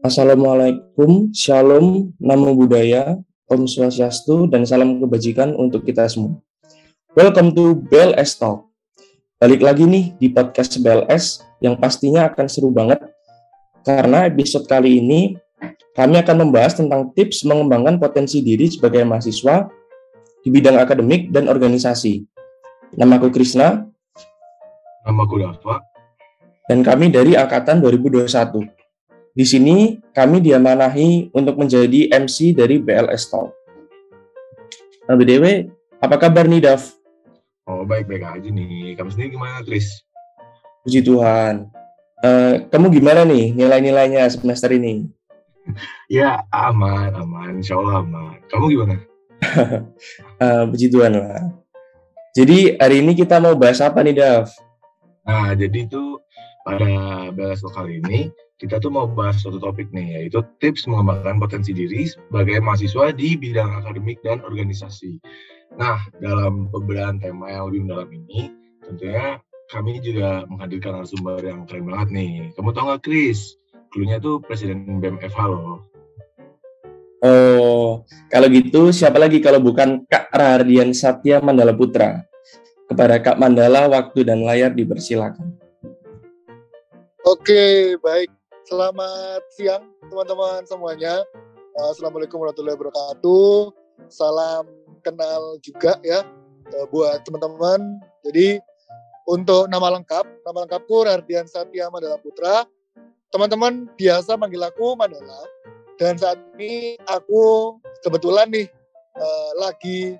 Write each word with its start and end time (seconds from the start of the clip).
Assalamualaikum, 0.00 1.28
Shalom, 1.36 2.16
Namo 2.16 2.56
Buddhaya, 2.56 3.20
Om 3.44 3.68
Swastiastu, 3.68 4.48
dan 4.48 4.64
salam 4.64 5.04
kebajikan 5.04 5.52
untuk 5.52 5.84
kita 5.84 6.08
semua. 6.08 6.40
Welcome 7.12 7.52
to 7.52 7.76
BLS 7.92 8.40
Talk. 8.40 8.72
Balik 9.36 9.60
lagi 9.60 9.84
nih 9.84 10.16
di 10.16 10.32
podcast 10.32 10.80
BLS 10.80 11.44
yang 11.60 11.76
pastinya 11.76 12.24
akan 12.32 12.48
seru 12.48 12.72
banget 12.72 13.04
karena 13.84 14.32
episode 14.32 14.64
kali 14.64 15.04
ini 15.04 15.36
kami 15.92 16.24
akan 16.24 16.48
membahas 16.48 16.72
tentang 16.80 17.12
tips 17.12 17.44
mengembangkan 17.44 18.00
potensi 18.00 18.40
diri 18.40 18.64
sebagai 18.72 19.04
mahasiswa 19.04 19.68
di 20.40 20.48
bidang 20.48 20.80
akademik 20.80 21.28
dan 21.36 21.52
organisasi. 21.52 22.24
Namaku 22.96 23.28
Krisna. 23.28 23.92
Namaku 25.06 25.38
Dava. 25.38 25.78
Dan 26.66 26.82
kami 26.82 27.14
dari 27.14 27.38
Angkatan 27.38 27.78
2021. 27.78 28.26
Di 29.36 29.44
sini 29.46 30.02
kami 30.10 30.42
diamanahi 30.42 31.30
untuk 31.30 31.54
menjadi 31.62 32.10
MC 32.10 32.58
dari 32.58 32.82
BLS 32.82 33.30
Talk. 33.30 33.54
Nah, 35.06 35.14
BDW, 35.14 35.70
apa 36.02 36.18
kabar 36.18 36.50
nih, 36.50 36.66
Dav? 36.66 36.82
Oh, 37.70 37.86
baik-baik 37.86 38.26
aja 38.26 38.48
nih. 38.50 38.98
Kamu 38.98 39.14
sendiri 39.14 39.38
gimana, 39.38 39.62
Tris? 39.62 40.02
Puji 40.82 41.06
Tuhan. 41.06 41.70
Uh, 42.26 42.66
kamu 42.74 42.90
gimana 42.90 43.22
nih 43.22 43.54
nilai-nilainya 43.54 44.26
semester 44.26 44.74
ini? 44.74 45.06
ya, 46.10 46.42
aman, 46.50 47.14
aman. 47.14 47.62
Insya 47.62 47.78
Allah 47.78 48.02
aman. 48.02 48.42
Kamu 48.50 48.64
gimana? 48.74 48.98
uh, 50.42 50.66
puji 50.74 50.90
Tuhan 50.90 51.14
lah. 51.14 51.54
Jadi 52.34 52.74
hari 52.74 53.06
ini 53.06 53.14
kita 53.14 53.38
mau 53.38 53.54
bahas 53.54 53.78
apa 53.78 54.02
nih, 54.02 54.18
Dav? 54.18 54.50
Nah, 55.26 55.58
jadi 55.58 55.90
itu 55.90 56.22
pada 56.62 56.86
BLS 57.34 57.66
kali 57.74 57.98
ini 58.02 58.30
kita 58.56 58.80
tuh 58.80 58.88
mau 58.88 59.04
bahas 59.04 59.42
suatu 59.42 59.60
topik 59.60 59.92
nih, 59.92 60.22
yaitu 60.22 60.40
tips 60.62 60.88
mengembangkan 60.88 61.36
potensi 61.36 61.76
diri 61.76 62.08
sebagai 62.08 62.62
mahasiswa 62.62 63.12
di 63.12 63.36
bidang 63.36 63.84
akademik 63.84 64.22
dan 64.24 64.40
organisasi. 64.40 65.20
Nah, 65.76 65.98
dalam 66.22 66.70
pembelajaran 66.72 67.20
tema 67.20 67.52
yang 67.52 67.68
lebih 67.68 67.80
mendalam 67.84 68.10
ini, 68.10 68.48
tentunya 68.86 69.42
kami 69.68 69.98
juga 69.98 70.46
menghadirkan 70.46 71.02
narasumber 71.02 71.42
yang 71.42 71.66
keren 71.66 71.90
banget 71.90 72.08
nih. 72.14 72.32
Kamu 72.54 72.70
tau 72.70 72.86
nggak, 72.88 73.02
Chris? 73.02 73.58
Dulunya 73.92 74.22
tuh 74.22 74.38
Presiden 74.40 75.02
BMFH 75.02 75.38
loh. 75.50 75.82
Oh, 77.24 78.06
kalau 78.30 78.46
gitu 78.52 78.94
siapa 78.94 79.18
lagi 79.18 79.42
kalau 79.42 79.58
bukan 79.58 80.04
Kak 80.06 80.30
Rahardian 80.30 80.94
Satya 80.94 81.42
Mandala 81.42 81.74
Putra? 81.74 82.22
Kepada 82.86 83.18
Kak 83.18 83.42
Mandala, 83.42 83.90
waktu 83.90 84.22
dan 84.22 84.46
layar 84.46 84.70
dipersilakan. 84.70 85.58
Oke, 87.26 87.98
baik. 87.98 88.30
Selamat 88.66 89.42
siang 89.54 89.90
teman-teman 90.06 90.62
semuanya. 90.66 91.22
Uh, 91.74 91.90
Assalamualaikum 91.90 92.38
warahmatullahi 92.38 92.78
wabarakatuh. 92.78 93.74
Salam 94.10 94.70
kenal 95.02 95.58
juga 95.62 95.98
ya 96.06 96.22
uh, 96.74 96.86
buat 96.90 97.22
teman-teman. 97.26 97.98
Jadi 98.26 98.62
untuk 99.26 99.66
nama 99.66 99.98
lengkap, 99.98 100.22
nama 100.46 100.66
lengkapku 100.66 101.06
Rardian 101.06 101.50
Satya 101.50 101.90
Mandala 101.90 102.18
Putra. 102.22 102.66
Teman-teman 103.34 103.90
biasa 103.98 104.38
manggil 104.38 104.62
aku 104.62 104.94
Mandala. 104.94 105.46
Dan 105.98 106.14
saat 106.18 106.38
ini 106.54 106.94
aku 107.10 107.74
kebetulan 108.06 108.50
nih 108.50 108.70
uh, 109.18 109.50
lagi 109.62 110.14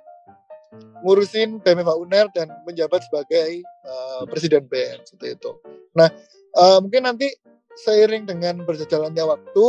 ngurusin 1.05 1.63
BMFA 1.63 1.95
UNER 1.97 2.27
dan 2.33 2.51
menjabat 2.65 3.05
sebagai 3.07 3.63
uh, 3.85 4.25
Presiden 4.27 4.67
BN 4.67 5.05
seperti 5.07 5.37
itu. 5.39 5.51
Nah, 5.95 6.09
uh, 6.57 6.79
mungkin 6.83 7.07
nanti 7.07 7.31
seiring 7.77 8.25
dengan 8.25 8.65
berjalannya 8.65 9.25
waktu 9.25 9.67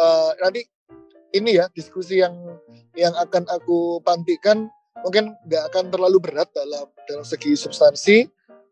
uh, 0.00 0.30
nanti 0.40 0.64
ini 1.36 1.60
ya 1.60 1.68
diskusi 1.76 2.24
yang 2.24 2.34
yang 2.96 3.12
akan 3.14 3.46
aku 3.52 4.00
pantikan 4.02 4.66
mungkin 5.04 5.36
nggak 5.46 5.70
akan 5.72 5.92
terlalu 5.92 6.18
berat 6.18 6.48
dalam 6.56 6.88
dalam 7.06 7.22
segi 7.22 7.54
substansi 7.54 8.26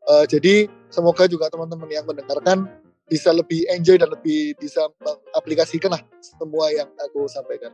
uh, 0.09 0.25
jadi 0.25 0.67
semoga 0.89 1.29
juga 1.29 1.53
teman-teman 1.53 1.89
yang 1.93 2.09
mendengarkan 2.09 2.67
bisa 3.09 3.33
lebih 3.33 3.65
enjoy 3.73 3.97
dan 3.97 4.13
lebih 4.13 4.53
bisa 4.61 4.85
mengaplikasikan 5.01 5.97
lah 5.97 6.03
semua 6.21 6.69
yang 6.71 6.89
aku 7.01 7.25
sampaikan. 7.27 7.73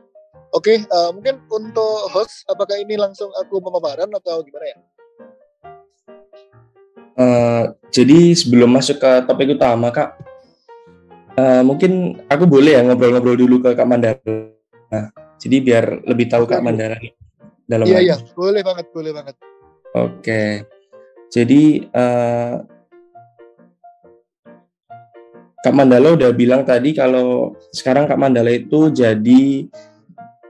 Oke, 0.55 0.79
okay, 0.79 0.87
uh, 0.87 1.11
mungkin 1.11 1.43
untuk 1.51 2.07
host, 2.15 2.47
apakah 2.47 2.79
ini 2.79 2.95
langsung 2.95 3.27
aku 3.35 3.59
pemaparan 3.59 4.07
atau 4.07 4.39
gimana 4.39 4.65
ya? 4.71 4.77
Uh, 7.15 7.63
jadi 7.91 8.31
sebelum 8.35 8.71
masuk 8.71 8.99
ke 8.99 9.11
topik 9.27 9.55
utama 9.55 9.91
kak, 9.91 10.15
uh, 11.35 11.63
mungkin 11.63 12.23
aku 12.31 12.47
boleh 12.47 12.79
ya 12.79 12.81
ngobrol-ngobrol 12.87 13.35
dulu 13.35 13.55
ke 13.67 13.75
kak 13.75 13.87
Mandara. 13.87 14.19
Nah, 14.91 15.11
jadi 15.39 15.59
biar 15.59 15.85
lebih 16.07 16.31
tahu 16.31 16.47
kak 16.47 16.63
Mandara 16.63 16.99
dalam. 17.67 17.83
Iya 17.83 17.99
iya, 17.99 18.15
boleh 18.31 18.63
banget, 18.63 18.87
boleh 18.95 19.11
banget. 19.11 19.35
Oke, 19.95 20.23
okay. 20.23 20.51
jadi 21.31 21.87
uh, 21.91 22.63
Kak 25.65 25.73
Mandala 25.73 26.13
udah 26.13 26.29
bilang 26.29 26.61
tadi 26.61 26.93
kalau 26.93 27.57
sekarang 27.73 28.05
Kak 28.05 28.21
Mandala 28.21 28.53
itu 28.53 28.93
jadi 28.93 29.65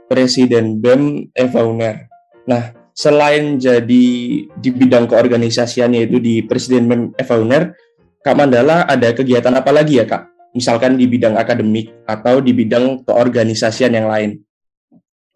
Presiden 0.05 0.77
BEM 0.79 1.33
Eva 1.33 1.61
Uner. 1.65 2.05
Nah, 2.45 2.73
selain 2.93 3.57
jadi 3.57 4.05
di 4.47 4.69
bidang 4.69 5.09
keorganisasian 5.09 5.97
yaitu 5.97 6.21
di 6.21 6.45
Presiden 6.45 6.87
Uner, 7.15 7.75
Kak 8.21 8.35
Mandala 8.37 8.85
ada 8.85 9.13
kegiatan 9.13 9.53
apa 9.53 9.69
lagi 9.69 10.01
ya 10.01 10.05
Kak? 10.05 10.53
Misalkan 10.55 10.95
di 10.95 11.05
bidang 11.05 11.35
akademik 11.35 11.91
atau 12.07 12.39
di 12.39 12.55
bidang 12.55 13.03
keorganisasian 13.03 13.91
yang 13.91 14.07
lain. 14.07 14.39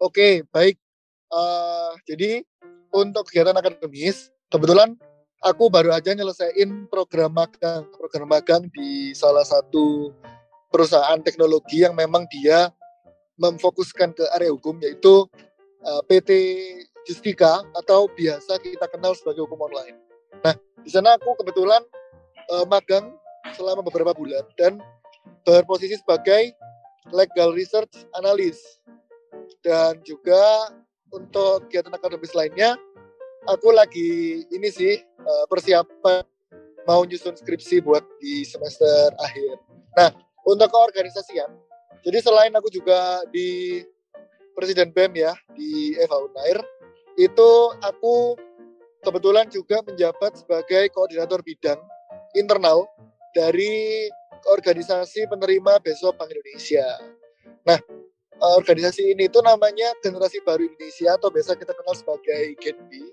Oke, 0.00 0.48
baik. 0.48 0.80
Uh, 1.28 1.92
jadi 2.08 2.40
untuk 2.90 3.28
kegiatan 3.28 3.52
akademis, 3.52 4.32
kebetulan 4.48 4.96
aku 5.44 5.68
baru 5.68 5.92
aja 5.92 6.16
nyelesain 6.16 6.88
program 6.88 7.36
magang, 7.36 7.84
program 7.92 8.28
magang 8.32 8.62
di 8.72 9.12
salah 9.12 9.44
satu 9.44 10.10
perusahaan 10.72 11.20
teknologi 11.20 11.84
yang 11.84 11.92
memang 11.92 12.24
dia 12.32 12.72
memfokuskan 13.40 14.12
ke 14.12 14.24
area 14.36 14.52
hukum 14.52 14.76
yaitu 14.84 15.24
uh, 15.82 15.98
eh, 15.98 16.02
PT 16.06 16.30
Justika 17.08 17.64
atau 17.72 18.06
biasa 18.12 18.60
kita 18.60 18.84
kenal 18.92 19.16
sebagai 19.16 19.48
hukum 19.48 19.64
online. 19.64 19.96
Nah, 20.44 20.52
di 20.84 20.90
sana 20.92 21.16
aku 21.16 21.32
kebetulan 21.40 21.80
uh, 22.52 22.68
magang 22.68 23.16
selama 23.56 23.80
beberapa 23.80 24.12
bulan 24.12 24.44
dan 24.60 24.78
berposisi 25.48 25.96
sebagai 25.96 26.52
legal 27.08 27.56
research 27.56 28.04
analyst 28.20 28.84
dan 29.64 29.96
juga 30.04 30.70
untuk 31.10 31.66
kegiatan 31.66 31.96
akademis 31.96 32.36
lainnya 32.36 32.76
aku 33.48 33.72
lagi 33.72 34.44
ini 34.52 34.68
sih 34.68 35.00
uh, 35.24 35.44
persiapan 35.48 36.22
mau 36.84 37.04
nyusun 37.08 37.36
skripsi 37.36 37.80
buat 37.80 38.04
di 38.20 38.44
semester 38.44 39.12
akhir. 39.20 39.56
Nah, 39.96 40.10
untuk 40.44 40.68
keorganisasian, 40.72 41.48
jadi 42.00 42.18
selain 42.24 42.52
aku 42.56 42.72
juga 42.72 43.20
di 43.28 43.80
Presiden 44.56 44.92
BEM 44.92 45.12
ya 45.16 45.32
di 45.56 45.96
Eva 45.96 46.20
Unair, 46.20 46.58
itu 47.16 47.50
aku 47.80 48.36
kebetulan 49.00 49.48
juga 49.48 49.80
menjabat 49.84 50.40
sebagai 50.40 50.92
koordinator 50.92 51.40
bidang 51.40 51.80
internal 52.36 52.84
dari 53.32 54.08
organisasi 54.48 55.28
penerima 55.28 55.80
besok 55.80 56.16
Bank 56.16 56.32
Indonesia. 56.32 56.84
Nah, 57.64 57.78
organisasi 58.40 59.12
ini 59.12 59.28
itu 59.28 59.40
namanya 59.44 59.92
Generasi 60.00 60.40
Baru 60.44 60.64
Indonesia 60.64 61.16
atau 61.16 61.28
biasa 61.28 61.56
kita 61.56 61.72
kenal 61.76 61.94
sebagai 61.96 62.56
GENBI. 62.56 63.04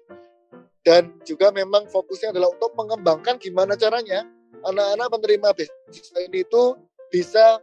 Dan 0.88 1.20
juga 1.28 1.52
memang 1.52 1.84
fokusnya 1.92 2.32
adalah 2.32 2.48
untuk 2.56 2.72
mengembangkan 2.80 3.36
gimana 3.44 3.76
caranya 3.76 4.24
anak-anak 4.64 5.08
penerima 5.12 5.50
beasiswa 5.52 6.20
ini 6.24 6.48
itu 6.48 6.64
bisa 7.12 7.60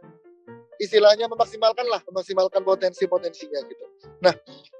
istilahnya 0.81 1.29
memaksimalkan 1.31 1.85
lah, 1.87 2.01
memaksimalkan 2.09 2.61
potensi-potensinya 2.63 3.59
gitu. 3.67 3.85
Nah, 4.19 4.33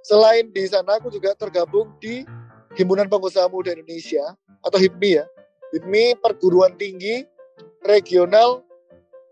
selain 0.03 0.49
di 0.51 0.65
sana 0.67 0.99
aku 0.99 1.11
juga 1.11 1.35
tergabung 1.35 1.95
di 1.99 2.23
Himpunan 2.75 3.07
Pengusaha 3.07 3.47
Muda 3.47 3.71
Indonesia 3.71 4.35
atau 4.59 4.77
HIPMI 4.79 5.11
ya. 5.23 5.25
HIPMI 5.75 6.19
Perguruan 6.19 6.75
Tinggi 6.75 7.23
Regional 7.87 8.63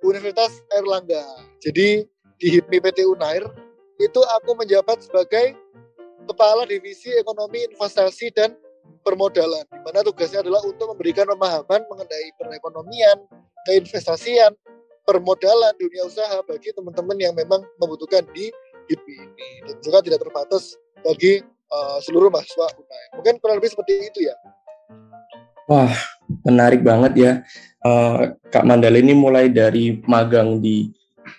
Universitas 0.04 0.64
Erlangga. 0.72 1.24
Jadi 1.60 2.08
di 2.40 2.48
HIPMI 2.48 2.78
PT 2.80 3.08
Unair 3.08 3.44
itu 4.00 4.20
aku 4.40 4.56
menjabat 4.56 5.04
sebagai 5.04 5.56
Kepala 6.24 6.64
Divisi 6.64 7.12
Ekonomi 7.20 7.68
Investasi 7.68 8.32
dan 8.32 8.56
Permodalan, 9.04 9.68
di 9.68 9.80
mana 9.84 10.00
tugasnya 10.00 10.40
adalah 10.40 10.64
untuk 10.64 10.96
memberikan 10.96 11.28
pemahaman 11.28 11.84
mengenai 11.92 12.28
perekonomian, 12.40 13.20
keinvestasian, 13.68 14.56
permodalan 15.04 15.74
dunia 15.80 16.08
usaha 16.08 16.40
bagi 16.48 16.72
teman-teman 16.72 17.18
yang 17.20 17.34
memang 17.36 17.64
membutuhkan 17.80 18.24
di 18.32 18.50
HIPMI 18.92 19.16
ini 19.16 19.50
dan 19.68 19.76
juga 19.84 19.98
tidak 20.04 20.20
terbatas 20.28 20.76
bagi 21.04 21.44
uh, 21.72 21.98
seluruh 22.04 22.32
mahasiswa 22.32 22.68
UNAI. 22.76 23.06
Mungkin 23.20 23.34
kurang 23.40 23.58
lebih 23.60 23.72
seperti 23.72 24.12
itu 24.12 24.20
ya. 24.28 24.36
Wah, 25.68 25.92
menarik 26.44 26.84
banget 26.84 27.14
ya. 27.16 27.32
Uh, 27.84 28.36
Kak 28.52 28.68
Mandala 28.68 29.00
ini 29.00 29.16
mulai 29.16 29.48
dari 29.48 30.00
magang 30.04 30.60
di 30.60 30.92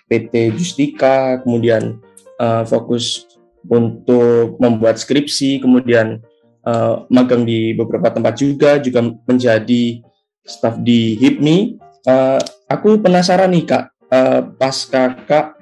PT 0.09 0.53
Justika, 0.57 1.41
kemudian 1.41 2.01
uh, 2.41 2.65
fokus 2.65 3.25
untuk 3.65 4.57
membuat 4.61 4.97
skripsi, 4.97 5.61
kemudian 5.61 6.21
uh, 6.65 7.05
magang 7.09 7.45
di 7.45 7.73
beberapa 7.73 8.13
tempat 8.13 8.33
juga, 8.37 8.77
juga 8.81 9.05
menjadi 9.25 10.01
staf 10.45 10.77
di 10.81 11.17
HIPMI. 11.17 11.84
Uh, 12.05 12.37
aku 12.69 13.01
penasaran 13.01 13.49
nih 13.49 13.65
kak, 13.65 13.89
uh, 14.13 14.45
pas 14.61 14.77
kakak 14.85 15.57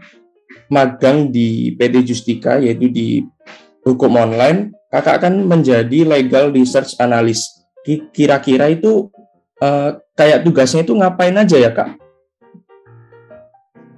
magang 0.68 1.32
di 1.32 1.72
PT 1.80 2.04
Justika, 2.04 2.60
yaitu 2.60 2.92
di 2.92 3.24
hukum 3.88 4.20
online, 4.20 4.76
kakak 4.92 5.24
kan 5.24 5.34
menjadi 5.40 6.04
legal 6.04 6.52
research 6.52 7.00
analyst. 7.00 7.64
Kira-kira 7.88 8.72
itu 8.72 9.08
uh, 9.64 10.00
kayak 10.20 10.44
tugasnya 10.44 10.84
itu 10.84 10.92
ngapain 10.96 11.36
aja 11.36 11.56
ya 11.56 11.72
kak? 11.72 11.96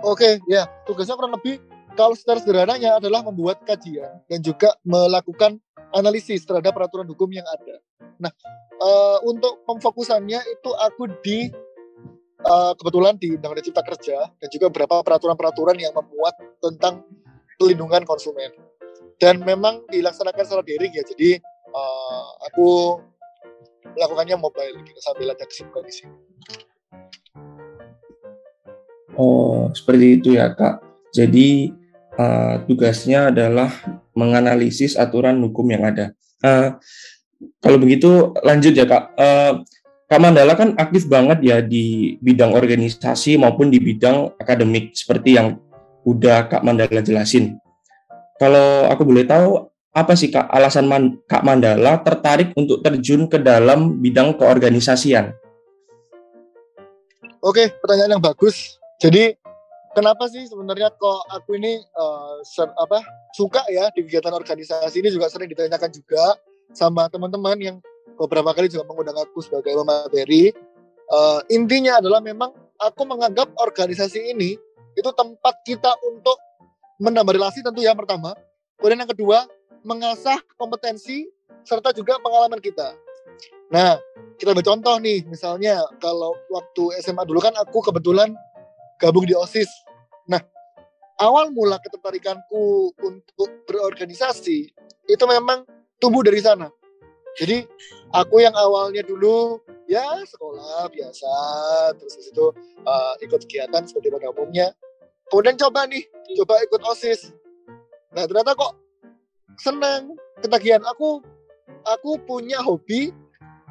Oke, 0.05 0.37
ya 0.45 0.69
tugasnya 0.85 1.17
kurang 1.17 1.33
lebih 1.33 1.57
kalau 1.97 2.13
secara 2.13 2.37
sederhananya 2.37 3.01
adalah 3.01 3.25
membuat 3.25 3.65
kajian 3.65 4.21
dan 4.29 4.39
juga 4.45 4.69
melakukan 4.85 5.57
analisis 5.95 6.45
terhadap 6.45 6.77
peraturan 6.77 7.07
hukum 7.09 7.31
yang 7.31 7.47
ada. 7.47 7.81
Nah, 8.19 8.31
uh, 8.77 9.17
untuk 9.25 9.63
pemfokusannya 9.65 10.39
itu 10.45 10.69
aku 10.75 11.09
di 11.23 11.49
uh, 12.45 12.71
kebetulan 12.77 13.17
di 13.17 13.35
Undang-Undang 13.35 13.65
Cipta 13.65 13.83
Kerja 13.83 14.17
dan 14.29 14.47
juga 14.53 14.69
beberapa 14.69 15.01
peraturan-peraturan 15.01 15.77
yang 15.81 15.93
memuat 15.97 16.37
tentang 16.61 17.03
pelindungan 17.57 18.05
konsumen. 18.05 18.53
Dan 19.17 19.41
memang 19.43 19.87
dilaksanakan 19.89 20.43
secara 20.43 20.63
daring 20.63 20.91
ya, 20.91 21.03
jadi 21.15 21.39
uh, 21.71 22.27
aku 22.51 22.99
melakukannya 23.95 24.35
mobile 24.35 24.75
gitu 24.83 24.99
sambil 24.99 25.31
ada 25.31 25.45
kesibukan 25.47 25.83
di 25.87 25.93
sini. 25.93 26.15
Oh, 29.15 29.71
seperti 29.71 30.19
itu 30.19 30.35
ya, 30.35 30.51
Kak. 30.51 30.83
Jadi 31.15 31.71
uh, 32.19 32.59
tugasnya 32.67 33.31
adalah 33.31 33.71
menganalisis 34.11 34.99
aturan 34.99 35.39
hukum 35.39 35.63
yang 35.71 35.87
ada. 35.87 36.11
Uh, 36.43 36.75
kalau 37.59 37.77
begitu 37.79 38.35
lanjut 38.43 38.75
ya 38.75 38.87
kak. 38.87 39.15
Uh, 39.15 39.63
kak 40.05 40.21
Mandala 40.21 40.53
kan 40.53 40.77
aktif 40.77 41.09
banget 41.09 41.41
ya 41.41 41.57
di 41.65 42.17
bidang 42.21 42.53
organisasi 42.53 43.41
maupun 43.41 43.73
di 43.73 43.81
bidang 43.81 44.37
akademik 44.37 44.93
seperti 44.93 45.37
yang 45.37 45.57
udah 46.05 46.45
kak 46.49 46.61
Mandala 46.61 47.01
jelasin. 47.01 47.57
Kalau 48.37 48.91
aku 48.91 49.01
boleh 49.07 49.25
tahu 49.25 49.65
apa 49.95 50.13
sih 50.13 50.27
kak 50.27 50.51
alasan 50.51 50.85
Man 50.85 51.23
kak 51.25 51.41
Mandala 51.41 52.03
tertarik 52.03 52.51
untuk 52.59 52.83
terjun 52.83 53.31
ke 53.31 53.39
dalam 53.39 53.97
bidang 54.03 54.35
keorganisasian? 54.35 55.31
Oke, 57.39 57.71
pertanyaan 57.79 58.19
yang 58.19 58.25
bagus. 58.25 58.75
Jadi 58.99 59.37
kenapa 59.95 60.27
sih 60.27 60.43
sebenarnya 60.51 60.91
kok 60.91 61.19
aku 61.31 61.55
ini 61.55 61.79
uh, 61.95 62.43
apa 62.75 62.99
suka 63.31 63.63
ya 63.71 63.87
di 63.95 64.03
kegiatan 64.03 64.35
organisasi 64.35 64.99
ini 64.99 65.09
juga 65.15 65.31
sering 65.31 65.47
ditanyakan 65.47 65.91
juga 65.95 66.35
sama 66.75 67.07
teman-teman 67.07 67.55
yang 67.55 67.77
beberapa 68.15 68.51
kali 68.55 68.71
juga 68.71 68.87
mengundang 68.87 69.19
aku 69.19 69.43
sebagai 69.43 69.75
pemateri. 69.75 70.51
Uh, 71.05 71.39
intinya 71.53 72.01
adalah 72.01 72.17
memang 72.17 72.49
aku 72.81 73.05
menganggap 73.05 73.53
organisasi 73.61 74.33
ini 74.33 74.57
itu 74.95 75.09
tempat 75.13 75.61
kita 75.67 75.91
untuk 76.07 76.39
menambah 76.97 77.35
relasi 77.35 77.61
tentu 77.61 77.83
ya 77.83 77.93
pertama. 77.93 78.33
Kemudian 78.79 79.05
yang 79.05 79.11
kedua 79.11 79.45
mengasah 79.85 80.39
kompetensi 80.57 81.29
serta 81.61 81.93
juga 81.93 82.17
pengalaman 82.23 82.57
kita. 82.57 82.95
Nah, 83.69 83.99
kita 84.37 84.53
bercontoh 84.53 84.97
nih, 85.01 85.25
misalnya 85.25 85.83
kalau 85.99 86.37
waktu 86.49 87.01
SMA 87.01 87.25
dulu 87.25 87.41
kan 87.41 87.53
aku 87.57 87.81
kebetulan 87.81 88.31
gabung 89.01 89.25
di 89.27 89.35
OSIS. 89.35 89.67
Nah, 90.29 90.39
awal 91.19 91.51
mula 91.51 91.81
ketertarikanku 91.81 92.93
untuk 93.01 93.49
berorganisasi 93.67 94.71
itu 95.05 95.23
memang 95.25 95.65
tumbuh 95.99 96.21
dari 96.21 96.39
sana. 96.39 96.69
Jadi 97.35 97.67
aku 98.15 98.39
yang 98.39 98.55
awalnya 98.55 99.03
dulu 99.03 99.59
ya 99.91 100.23
sekolah 100.23 100.87
biasa, 100.87 101.33
terus 101.99 102.15
itu 102.31 102.45
uh, 102.87 103.13
ikut 103.21 103.43
kegiatan 103.43 103.83
seperti 103.83 104.07
pada 104.09 104.31
umumnya. 104.31 104.71
Kemudian 105.27 105.59
coba 105.59 105.89
nih, 105.89 106.05
coba 106.41 106.61
ikut 106.63 106.81
OSIS. 106.85 107.33
Nah 108.15 108.23
ternyata 108.23 108.55
kok 108.55 108.73
senang, 109.59 110.15
ketagihan. 110.39 110.81
Aku 110.95 111.19
aku 111.83 112.17
punya 112.23 112.63
hobi 112.63 113.11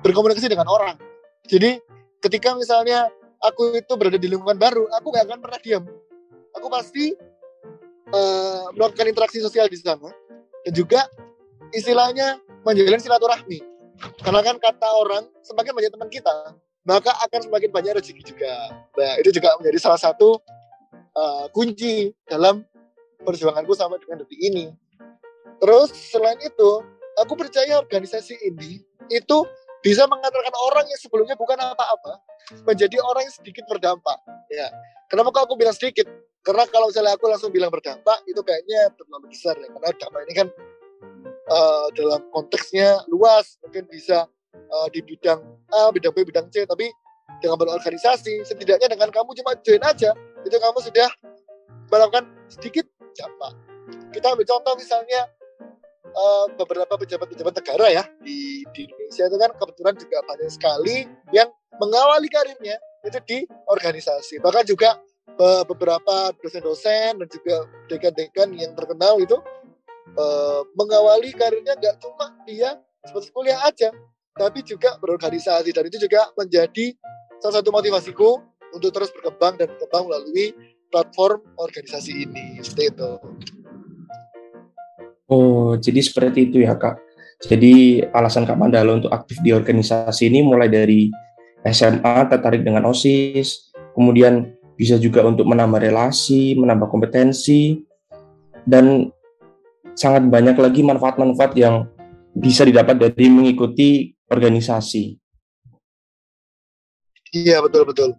berkomunikasi 0.05 0.53
dengan 0.53 0.69
orang. 0.69 1.01
Jadi 1.49 1.81
ketika 2.21 2.53
misalnya 2.53 3.09
aku 3.41 3.77
itu 3.77 3.93
berada 3.97 4.21
di 4.21 4.29
lingkungan 4.29 4.61
baru, 4.61 4.89
aku 4.97 5.13
gak 5.13 5.25
akan 5.29 5.41
pernah 5.41 5.61
diam. 5.61 5.85
Aku 6.55 6.69
pasti 6.69 7.17
uh, 8.13 8.65
melakukan 8.77 9.09
interaksi 9.11 9.41
sosial 9.41 9.67
di 9.73 9.81
sana 9.81 10.13
dan 10.65 10.73
juga 10.73 11.09
istilahnya 11.73 12.44
menjalin 12.65 13.01
silaturahmi. 13.01 13.61
Karena 14.25 14.41
kan 14.43 14.57
kata 14.59 14.89
orang, 14.91 15.25
semakin 15.45 15.73
banyak 15.77 15.93
teman 15.95 16.11
kita, 16.11 16.35
maka 16.83 17.15
akan 17.25 17.41
semakin 17.47 17.71
banyak 17.71 17.93
rezeki 17.97 18.35
juga. 18.35 18.53
Nah, 18.99 19.13
itu 19.23 19.31
juga 19.31 19.55
menjadi 19.61 19.79
salah 19.79 20.01
satu 20.01 20.43
uh, 21.15 21.47
kunci 21.55 22.11
dalam 22.27 22.67
perjuanganku 23.23 23.73
sampai 23.73 24.03
dengan 24.03 24.27
detik 24.27 24.41
ini. 24.41 24.75
Terus 25.63 25.95
selain 25.95 26.37
itu, 26.43 26.71
aku 27.17 27.33
percaya 27.39 27.79
organisasi 27.79 28.37
ini 28.43 28.83
itu 29.09 29.39
bisa 29.85 30.09
mengantarkan 30.09 30.55
orang 30.73 30.85
yang 30.89 31.01
sebelumnya 31.01 31.37
bukan 31.37 31.61
apa-apa 31.61 32.21
menjadi 32.65 33.01
orang 33.05 33.29
yang 33.29 33.35
sedikit 33.37 33.65
berdampak. 33.69 34.17
Ya, 34.49 34.69
kenapa 35.13 35.33
kok 35.33 35.45
aku 35.49 35.55
bilang 35.61 35.77
sedikit? 35.77 36.09
Karena 36.45 36.69
kalau 36.69 36.93
misalnya 36.93 37.17
aku 37.17 37.25
langsung 37.29 37.49
bilang 37.49 37.73
berdampak 37.73 38.21
itu 38.29 38.41
kayaknya 38.45 38.93
terlalu 38.97 39.33
besar 39.33 39.57
ya. 39.57 39.69
Karena 39.73 39.91
dampak 39.97 40.21
ini 40.29 40.35
kan 40.37 40.49
uh, 41.49 41.87
dalam 41.97 42.21
konteksnya 42.33 43.03
luas, 43.11 43.57
mungkin 43.65 43.85
bisa 43.91 44.29
uh, 44.55 44.89
di 44.93 45.01
bidang 45.05 45.41
A, 45.73 45.91
bidang 45.93 46.13
B, 46.15 46.25
bidang 46.25 46.49
C, 46.49 46.65
tapi 46.65 46.89
dengan 47.43 47.61
berorganisasi, 47.61 48.47
setidaknya 48.47 48.89
dengan 48.89 49.11
kamu 49.13 49.35
cuma 49.43 49.53
join 49.61 49.83
aja, 49.83 50.15
itu 50.47 50.57
kamu 50.57 50.79
sudah 50.81 51.09
melakukan 51.93 52.25
sedikit 52.49 52.87
dampak. 53.17 53.53
Kita 54.15 54.33
ambil 54.33 54.47
contoh 54.47 54.75
misalnya 54.79 55.29
uh, 56.15 56.47
beberapa 56.57 56.95
pejabat-pejabat 56.97 57.55
negara 57.61 57.87
ya 57.91 58.05
di, 58.23 58.65
di 58.73 58.87
Indonesia 58.89 59.25
itu 59.29 59.37
kan 59.37 59.51
kebetulan 59.59 59.95
juga 59.99 60.19
banyak 60.25 60.51
sekali 60.51 60.97
yang 61.35 61.51
mengawali 61.83 62.31
karirnya 62.31 62.79
itu 63.05 63.19
di 63.27 63.39
organisasi. 63.69 64.41
Bahkan 64.41 64.65
juga 64.65 64.97
beberapa 65.35 66.31
dosen-dosen 66.39 67.19
dan 67.19 67.29
juga 67.29 67.67
dekan-dekan 67.91 68.55
yang 68.55 68.71
terkenal 68.79 69.19
itu 69.19 69.35
uh, 70.19 70.63
mengawali 70.75 71.31
karirnya 71.35 71.75
nggak 71.79 71.97
cuma 72.03 72.35
dia 72.47 72.79
seperti 73.05 73.29
kuliah 73.35 73.61
aja, 73.67 73.93
tapi 74.35 74.65
juga 74.65 74.97
berorganisasi 74.99 75.71
dan 75.71 75.85
itu 75.87 75.99
juga 76.01 76.31
menjadi 76.35 76.97
salah 77.39 77.61
satu 77.61 77.71
motivasiku 77.71 78.41
untuk 78.75 78.91
terus 78.91 79.13
berkembang 79.13 79.61
dan 79.61 79.71
berkembang 79.77 80.11
melalui 80.11 80.57
platform 80.89 81.43
organisasi 81.61 82.27
ini 82.27 82.59
seperti 82.65 82.95
itu. 82.97 83.11
Oh, 85.29 85.75
jadi 85.81 86.01
seperti 86.05 86.53
itu 86.53 86.65
ya 86.65 86.77
kak. 86.77 87.01
Jadi 87.45 88.01
alasan 88.15 88.49
Kak 88.49 88.57
Mandala 88.57 88.97
untuk 88.97 89.13
aktif 89.13 89.37
di 89.45 89.53
organisasi 89.53 90.33
ini 90.33 90.41
mulai 90.41 90.73
dari 90.73 91.13
SMA 91.65 92.29
tertarik 92.33 92.65
dengan 92.65 92.89
OSIS, 92.89 93.75
kemudian 93.93 94.49
bisa 94.81 94.97
juga 94.97 95.25
untuk 95.25 95.45
menambah 95.49 95.81
relasi, 95.81 96.57
menambah 96.57 96.89
kompetensi, 96.89 97.85
dan 98.65 99.13
sangat 99.95 100.27
banyak 100.27 100.59
lagi 100.59 100.83
manfaat-manfaat 100.83 101.55
yang 101.59 101.89
bisa 102.35 102.67
didapat 102.67 102.99
dari 102.99 103.27
mengikuti 103.31 104.11
organisasi. 104.31 105.19
Iya, 107.35 107.63
betul-betul. 107.63 108.15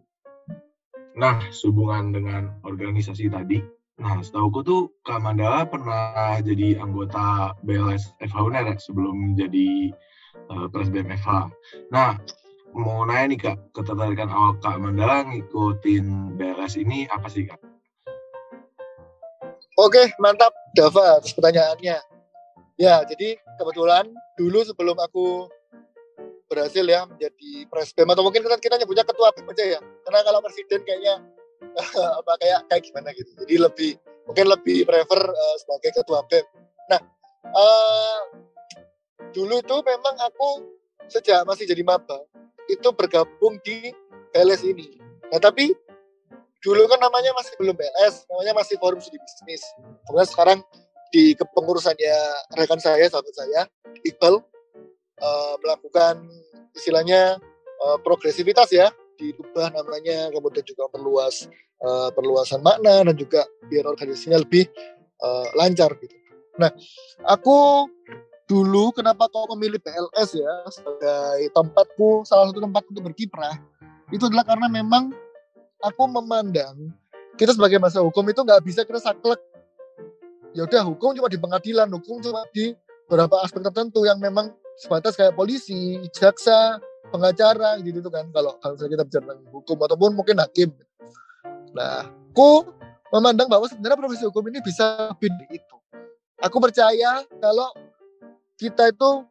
Nah, 1.16 1.40
sehubungan 1.52 2.12
dengan 2.12 2.52
organisasi 2.68 3.32
tadi, 3.32 3.64
Nah, 3.96 4.20
setahu 4.20 4.60
tuh 4.60 4.82
Kak 5.08 5.24
Mandala 5.24 5.64
pernah 5.64 6.36
jadi 6.44 6.76
anggota 6.84 7.56
BLS 7.64 8.12
FH 8.20 8.36
UNER 8.44 8.68
ya, 8.68 8.76
sebelum 8.76 9.40
jadi 9.40 9.96
uh, 10.52 10.68
Presbem 10.68 11.08
FH. 11.16 11.48
Nah, 11.96 12.20
mau 12.76 13.08
nanya 13.08 13.32
nih 13.32 13.40
Kak, 13.40 13.58
ketertarikan 13.72 14.28
awal 14.28 14.60
Kak 14.60 14.84
Mandala 14.84 15.24
ngikutin 15.32 16.36
BLS 16.36 16.76
ini 16.76 17.08
apa 17.08 17.32
sih 17.32 17.48
Kak? 17.48 17.75
Oke, 19.76 20.12
mantap 20.24 20.56
Dava 20.72 21.20
atas 21.20 21.36
pertanyaannya. 21.36 22.00
Ya, 22.80 22.96
jadi 23.08 23.40
kebetulan 23.60 24.08
dulu 24.40 24.64
sebelum 24.64 24.96
aku 25.00 25.48
berhasil 26.48 26.84
ya 26.84 27.08
menjadi 27.08 27.68
presbem 27.68 28.08
atau 28.08 28.24
mungkin 28.24 28.44
kita, 28.44 28.56
kita 28.60 28.76
nyebutnya 28.80 29.04
ketua 29.08 29.32
BEM 29.36 29.52
aja 29.52 29.66
ya. 29.78 29.80
Karena 30.08 30.20
kalau 30.24 30.40
presiden 30.44 30.80
kayaknya 30.84 31.16
apa 32.20 32.32
kayak 32.40 32.60
kayak 32.72 32.84
gimana 32.84 33.10
gitu 33.16 33.32
jadi 33.44 33.56
lebih 33.68 33.92
mungkin 34.28 34.46
lebih 34.48 34.88
prefer 34.88 35.22
uh, 35.28 35.56
sebagai 35.60 35.92
ketua 36.02 36.24
bem 36.28 36.46
nah 36.92 37.00
uh, 37.52 38.20
dulu 39.32 39.60
itu 39.60 39.78
memang 39.84 40.16
aku 40.24 40.50
sejak 41.12 41.44
masih 41.46 41.68
jadi 41.68 41.84
maba 41.84 42.24
itu 42.66 42.90
bergabung 42.98 43.62
di 43.62 43.94
BLS 44.34 44.66
ini. 44.66 44.98
Nah 45.30 45.38
tapi 45.38 45.70
dulu 46.66 46.90
kan 46.90 46.98
namanya 46.98 47.30
masih 47.38 47.54
belum 47.62 47.78
BLS, 47.78 48.26
namanya 48.26 48.58
masih 48.58 48.76
Forum 48.82 48.98
Studi 48.98 49.22
Bisnis. 49.22 49.62
Kemudian 50.10 50.26
sekarang 50.26 50.60
di 51.14 51.38
kepengurusannya 51.38 52.18
rekan 52.58 52.82
saya, 52.82 53.06
sahabat 53.06 53.34
saya, 53.38 53.70
Iqbal, 54.02 54.42
uh, 55.22 55.54
melakukan 55.62 56.26
istilahnya 56.74 57.38
uh, 57.86 57.98
progresivitas 58.02 58.74
ya, 58.74 58.90
diubah 59.22 59.70
namanya, 59.78 60.34
kemudian 60.34 60.66
juga 60.66 60.90
perluas 60.90 61.46
uh, 61.86 62.10
perluasan 62.10 62.66
makna 62.66 63.06
dan 63.06 63.16
juga 63.16 63.46
biar 63.70 63.86
organisasinya 63.86 64.42
lebih 64.42 64.66
uh, 65.22 65.46
lancar 65.54 65.94
gitu. 66.02 66.18
Nah, 66.58 66.74
aku 67.30 67.86
dulu 68.50 68.90
kenapa 68.90 69.30
kau 69.30 69.46
memilih 69.54 69.78
PLS 69.82 70.38
ya 70.38 70.54
sebagai 70.74 71.50
tempatku 71.54 72.26
salah 72.26 72.50
satu 72.50 72.62
tempat 72.62 72.86
untuk 72.94 73.10
berkiprah 73.10 73.58
itu 74.14 74.22
adalah 74.30 74.46
karena 74.46 74.70
memang 74.70 75.10
aku 75.86 76.04
memandang 76.10 76.90
kita 77.38 77.54
sebagai 77.54 77.78
masa 77.78 78.02
hukum 78.02 78.26
itu 78.32 78.42
nggak 78.42 78.62
bisa 78.66 78.82
kita 78.88 78.98
saklek. 78.98 79.38
Ya 80.56 80.64
udah 80.64 80.88
hukum 80.88 81.12
cuma 81.14 81.28
di 81.28 81.36
pengadilan 81.36 81.92
hukum 81.92 82.24
cuma 82.24 82.48
di 82.56 82.72
beberapa 83.06 83.44
aspek 83.44 83.62
tertentu 83.62 84.08
yang 84.08 84.18
memang 84.18 84.56
sebatas 84.80 85.14
kayak 85.20 85.36
polisi 85.36 86.00
jaksa 86.16 86.80
pengacara 87.12 87.78
gitu 87.84 88.00
tuh 88.00 88.10
kan. 88.10 88.26
Kalau 88.32 88.56
kalau 88.64 88.76
kita 88.80 89.04
bicara 89.04 89.24
tentang 89.30 89.52
hukum 89.52 89.78
ataupun 89.78 90.12
mungkin 90.16 90.40
hakim. 90.40 90.72
Nah 91.76 92.08
aku 92.32 92.66
memandang 93.12 93.52
bahwa 93.52 93.68
sebenarnya 93.68 94.00
profesi 94.00 94.24
hukum 94.24 94.48
ini 94.48 94.64
bisa 94.64 95.12
lebih 95.12 95.32
itu. 95.52 95.76
Aku 96.40 96.58
percaya 96.64 97.24
kalau 97.40 97.72
kita 98.56 98.96
itu 98.96 99.28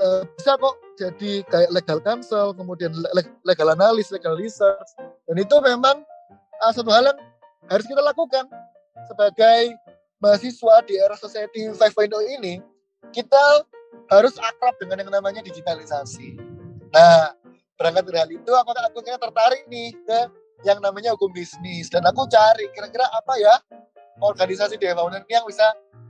uh, 0.00 0.22
bisa 0.36 0.56
kok 0.60 0.76
jadi 0.98 1.46
kayak 1.46 1.70
legal 1.70 1.98
counsel, 2.02 2.52
kemudian 2.52 2.90
legal 3.46 3.68
analis, 3.72 4.10
legal 4.10 4.34
research, 4.34 4.90
dan 5.28 5.36
itu 5.36 5.56
memang 5.60 6.02
uh, 6.64 6.72
satu 6.72 6.88
hal 6.88 7.12
yang 7.12 7.18
harus 7.68 7.84
kita 7.84 8.00
lakukan 8.00 8.48
sebagai 9.06 9.76
mahasiswa 10.18 10.74
di 10.88 10.98
era 10.98 11.14
society 11.14 11.68
5.0 11.68 12.10
ini, 12.40 12.58
kita 13.12 13.62
harus 14.08 14.34
akrab 14.40 14.74
dengan 14.80 15.04
yang 15.04 15.12
namanya 15.12 15.44
digitalisasi. 15.44 16.40
Nah, 16.90 17.36
berangkat 17.76 18.08
dari 18.08 18.18
hal 18.18 18.30
itu, 18.32 18.50
aku 18.56 18.72
aku 18.72 18.98
tertarik 19.04 19.68
nih 19.68 19.94
ke 20.02 20.20
yang 20.66 20.82
namanya 20.82 21.14
hukum 21.14 21.30
bisnis 21.30 21.86
dan 21.86 22.02
aku 22.02 22.26
cari 22.26 22.66
kira-kira 22.74 23.06
apa 23.14 23.38
ya 23.38 23.54
organisasi 24.18 24.74
development 24.74 25.22
yang 25.30 25.46
bisa 25.46 25.62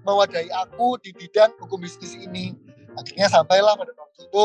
mewadahi 0.09 0.49
aku 0.57 0.97
di 1.05 1.13
bidang 1.13 1.53
hukum 1.61 1.85
bisnis 1.85 2.17
ini. 2.17 2.57
Akhirnya 2.97 3.29
sampailah 3.29 3.77
pada 3.77 3.93
waktu 3.93 4.25
itu 4.25 4.45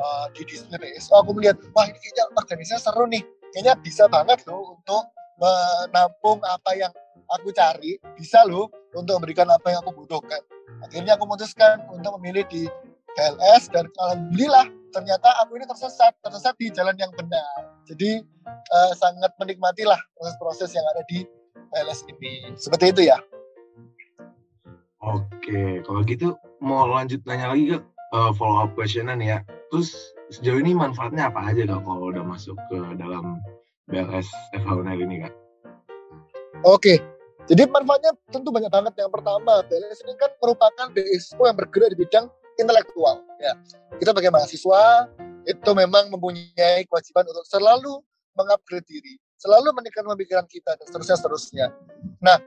uh, 0.00 0.26
di 0.34 0.42
Disney 0.42 0.76
BSO 0.76 1.22
aku 1.22 1.30
melihat, 1.38 1.56
wah 1.72 1.86
ini 1.86 1.96
kayaknya 2.02 2.24
organisasi 2.34 2.82
seru 2.82 3.06
nih. 3.06 3.22
Kayaknya 3.54 3.74
bisa 3.78 4.04
banget 4.10 4.42
loh 4.50 4.74
untuk 4.74 5.14
menampung 5.38 6.42
apa 6.42 6.74
yang 6.74 6.90
aku 7.38 7.54
cari, 7.54 8.02
bisa 8.18 8.42
loh 8.42 8.66
untuk 8.98 9.22
memberikan 9.22 9.46
apa 9.46 9.70
yang 9.70 9.80
aku 9.86 10.04
butuhkan. 10.04 10.42
Akhirnya 10.82 11.14
aku 11.14 11.24
memutuskan 11.24 11.86
untuk 11.88 12.18
memilih 12.18 12.42
di 12.50 12.66
PLS 13.14 13.70
dan 13.70 13.86
alhamdulillah 14.02 14.66
ternyata 14.90 15.28
aku 15.42 15.58
ini 15.58 15.66
tersesat, 15.70 16.14
tersesat 16.22 16.54
di 16.58 16.70
jalan 16.74 16.94
yang 16.98 17.14
benar. 17.14 17.46
Jadi 17.86 18.22
uh, 18.46 18.92
sangat 18.98 19.30
menikmatilah 19.38 19.98
proses-proses 20.18 20.74
yang 20.74 20.86
ada 20.94 21.02
di 21.06 21.22
PLS 21.70 22.06
ini. 22.10 22.54
Seperti 22.58 22.90
itu 22.94 23.02
ya. 23.06 23.18
Oke, 25.04 25.84
kalau 25.84 26.00
gitu 26.06 26.34
mau 26.64 26.88
lanjut 26.88 27.20
nanya 27.28 27.52
lagi 27.52 27.76
ke 27.76 27.78
uh, 28.16 28.32
follow 28.34 28.64
up 28.64 28.72
questionan 28.72 29.20
ya. 29.20 29.42
Terus 29.68 30.13
sejauh 30.32 30.60
ini 30.60 30.72
manfaatnya 30.72 31.28
apa 31.28 31.52
aja 31.52 31.68
kak 31.68 31.80
kalau 31.84 32.12
udah 32.12 32.24
masuk 32.24 32.56
ke 32.72 32.78
dalam 32.96 33.40
BLS 33.88 34.28
FH 34.56 34.70
ini 34.96 35.28
kak? 35.28 35.34
Oke, 36.64 36.96
jadi 37.44 37.68
manfaatnya 37.68 38.16
tentu 38.32 38.48
banyak 38.48 38.72
banget. 38.72 38.96
Yang 38.96 39.12
pertama, 39.12 39.60
BLS 39.68 40.00
ini 40.08 40.16
kan 40.16 40.30
merupakan 40.40 40.86
BSO 40.96 41.42
yang 41.44 41.56
bergerak 41.60 41.92
di 41.92 41.98
bidang 42.00 42.26
intelektual. 42.56 43.20
Ya, 43.36 43.52
kita 44.00 44.16
sebagai 44.16 44.32
mahasiswa 44.32 45.12
itu 45.44 45.70
memang 45.76 46.08
mempunyai 46.08 46.88
kewajiban 46.88 47.28
untuk 47.28 47.44
selalu 47.44 48.00
mengupgrade 48.32 48.88
diri, 48.88 49.20
selalu 49.36 49.76
meningkatkan 49.76 50.08
pemikiran 50.16 50.46
kita 50.48 50.72
dan 50.80 50.84
seterusnya 50.88 51.16
seterusnya. 51.20 51.66
Nah, 52.24 52.40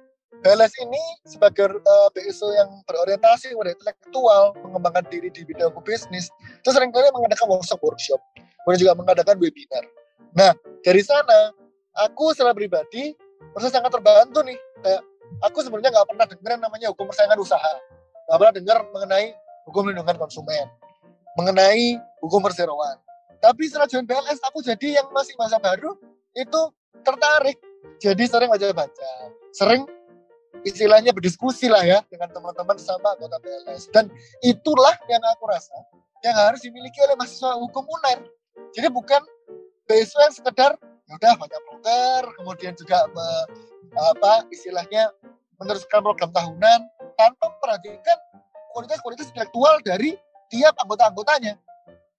BLS 0.46 0.74
ini 0.86 1.04
sebagai 1.26 1.82
uh, 1.82 2.08
eh, 2.14 2.30
BSO 2.30 2.54
yang 2.54 2.70
berorientasi 2.86 3.58
pada 3.58 3.74
intelektual, 3.74 4.54
mengembangkan 4.62 5.06
diri 5.10 5.34
di 5.34 5.42
bidang 5.42 5.74
bisnis, 5.82 6.30
itu 6.62 6.70
sering 6.70 6.94
kali 6.94 7.10
mengadakan 7.10 7.50
workshop-workshop, 7.58 8.22
kemudian 8.64 8.80
juga 8.86 8.94
mengadakan 8.94 9.36
webinar. 9.42 9.84
Nah, 10.38 10.54
dari 10.86 11.02
sana, 11.02 11.52
aku 11.98 12.38
secara 12.38 12.54
pribadi 12.54 13.18
merasa 13.58 13.74
sangat 13.74 13.90
terbantu 13.90 14.46
nih. 14.46 14.58
Kayak, 14.86 15.02
aku 15.42 15.58
sebenarnya 15.66 15.90
nggak 15.90 16.08
pernah 16.14 16.26
dengar 16.30 16.52
namanya 16.62 16.88
hukum 16.94 17.10
persaingan 17.10 17.40
usaha. 17.42 17.74
Nggak 18.30 18.38
pernah 18.38 18.54
dengar 18.54 18.78
mengenai 18.94 19.28
hukum 19.66 19.90
lindungan 19.90 20.16
konsumen, 20.22 20.70
mengenai 21.34 21.98
hukum 22.22 22.46
perseroan. 22.46 23.02
Tapi 23.42 23.70
setelah 23.70 23.90
join 23.90 24.06
BLS, 24.06 24.42
aku 24.46 24.62
jadi 24.62 25.02
yang 25.02 25.08
masih 25.14 25.34
masa 25.38 25.58
baru, 25.58 25.98
itu 26.38 26.62
tertarik. 27.02 27.58
Jadi 27.98 28.30
sering 28.30 28.50
baca-baca, 28.50 29.10
sering 29.54 29.86
istilahnya 30.66 31.14
berdiskusi 31.14 31.68
lah 31.70 31.84
ya 31.84 32.00
dengan 32.10 32.32
teman-teman 32.32 32.78
sama 32.80 33.14
anggota 33.18 33.38
PLS 33.42 33.90
dan 33.94 34.10
itulah 34.42 34.96
yang 35.12 35.22
aku 35.36 35.46
rasa 35.50 35.76
yang 36.26 36.34
harus 36.34 36.62
dimiliki 36.66 36.98
oleh 37.06 37.16
mahasiswa 37.18 37.58
hukum 37.62 37.86
UNER. 37.86 38.26
Jadi 38.74 38.88
bukan 38.90 39.22
BSU 39.86 40.18
yang 40.18 40.34
sekedar 40.34 40.72
ya 41.08 41.14
udah 41.16 41.34
banyak 41.40 41.62
proker 41.70 42.24
kemudian 42.42 42.74
juga 42.76 43.08
me, 43.14 43.28
apa 43.96 44.44
istilahnya 44.52 45.14
meneruskan 45.62 46.04
program 46.04 46.30
tahunan 46.34 46.80
tanpa 47.16 47.46
memperhatikan 47.48 48.18
kualitas-kualitas 48.76 49.32
intelektual 49.34 49.82
dari 49.82 50.14
tiap 50.54 50.76
anggota-anggotanya. 50.84 51.58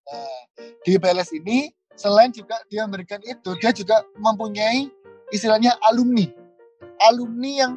Nah, 0.09 0.41
di 0.83 0.97
PLS 0.97 1.37
ini 1.37 1.71
selain 1.95 2.33
juga 2.33 2.59
dia 2.73 2.87
memberikan 2.89 3.21
itu 3.23 3.55
dia 3.61 3.71
juga 3.75 4.03
mempunyai 4.17 4.89
istilahnya 5.31 5.77
alumni. 5.87 6.27
Alumni 7.13 7.53
yang 7.63 7.73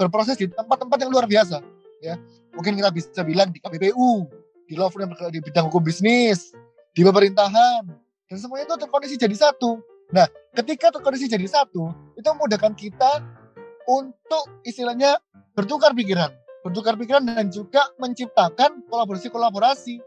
berproses 0.00 0.40
di 0.40 0.48
tempat-tempat 0.48 0.96
yang 1.04 1.12
luar 1.12 1.28
biasa 1.28 1.60
ya. 2.00 2.16
Mungkin 2.56 2.80
kita 2.80 2.88
bisa 2.88 3.20
bilang 3.20 3.52
di 3.52 3.60
KPPU 3.60 4.24
di 4.64 4.74
law 4.80 4.88
firm 4.88 5.12
di 5.12 5.40
bidang 5.44 5.68
hukum 5.68 5.84
bisnis 5.84 6.56
di 6.96 7.04
pemerintahan 7.04 7.84
dan 8.32 8.36
semuanya 8.40 8.72
itu 8.72 8.76
terkondisi 8.80 9.20
jadi 9.20 9.36
satu. 9.36 9.84
Nah 10.16 10.24
ketika 10.56 10.88
terkondisi 10.88 11.28
jadi 11.28 11.44
satu 11.44 11.92
itu 12.16 12.26
memudahkan 12.32 12.72
kita 12.72 13.20
untuk 13.84 14.64
istilahnya 14.64 15.20
bertukar 15.52 15.92
pikiran. 15.92 16.32
Bertukar 16.64 16.96
pikiran 16.96 17.24
dan 17.24 17.52
juga 17.52 17.88
menciptakan 18.00 18.84
kolaborasi-kolaborasi. 18.88 20.00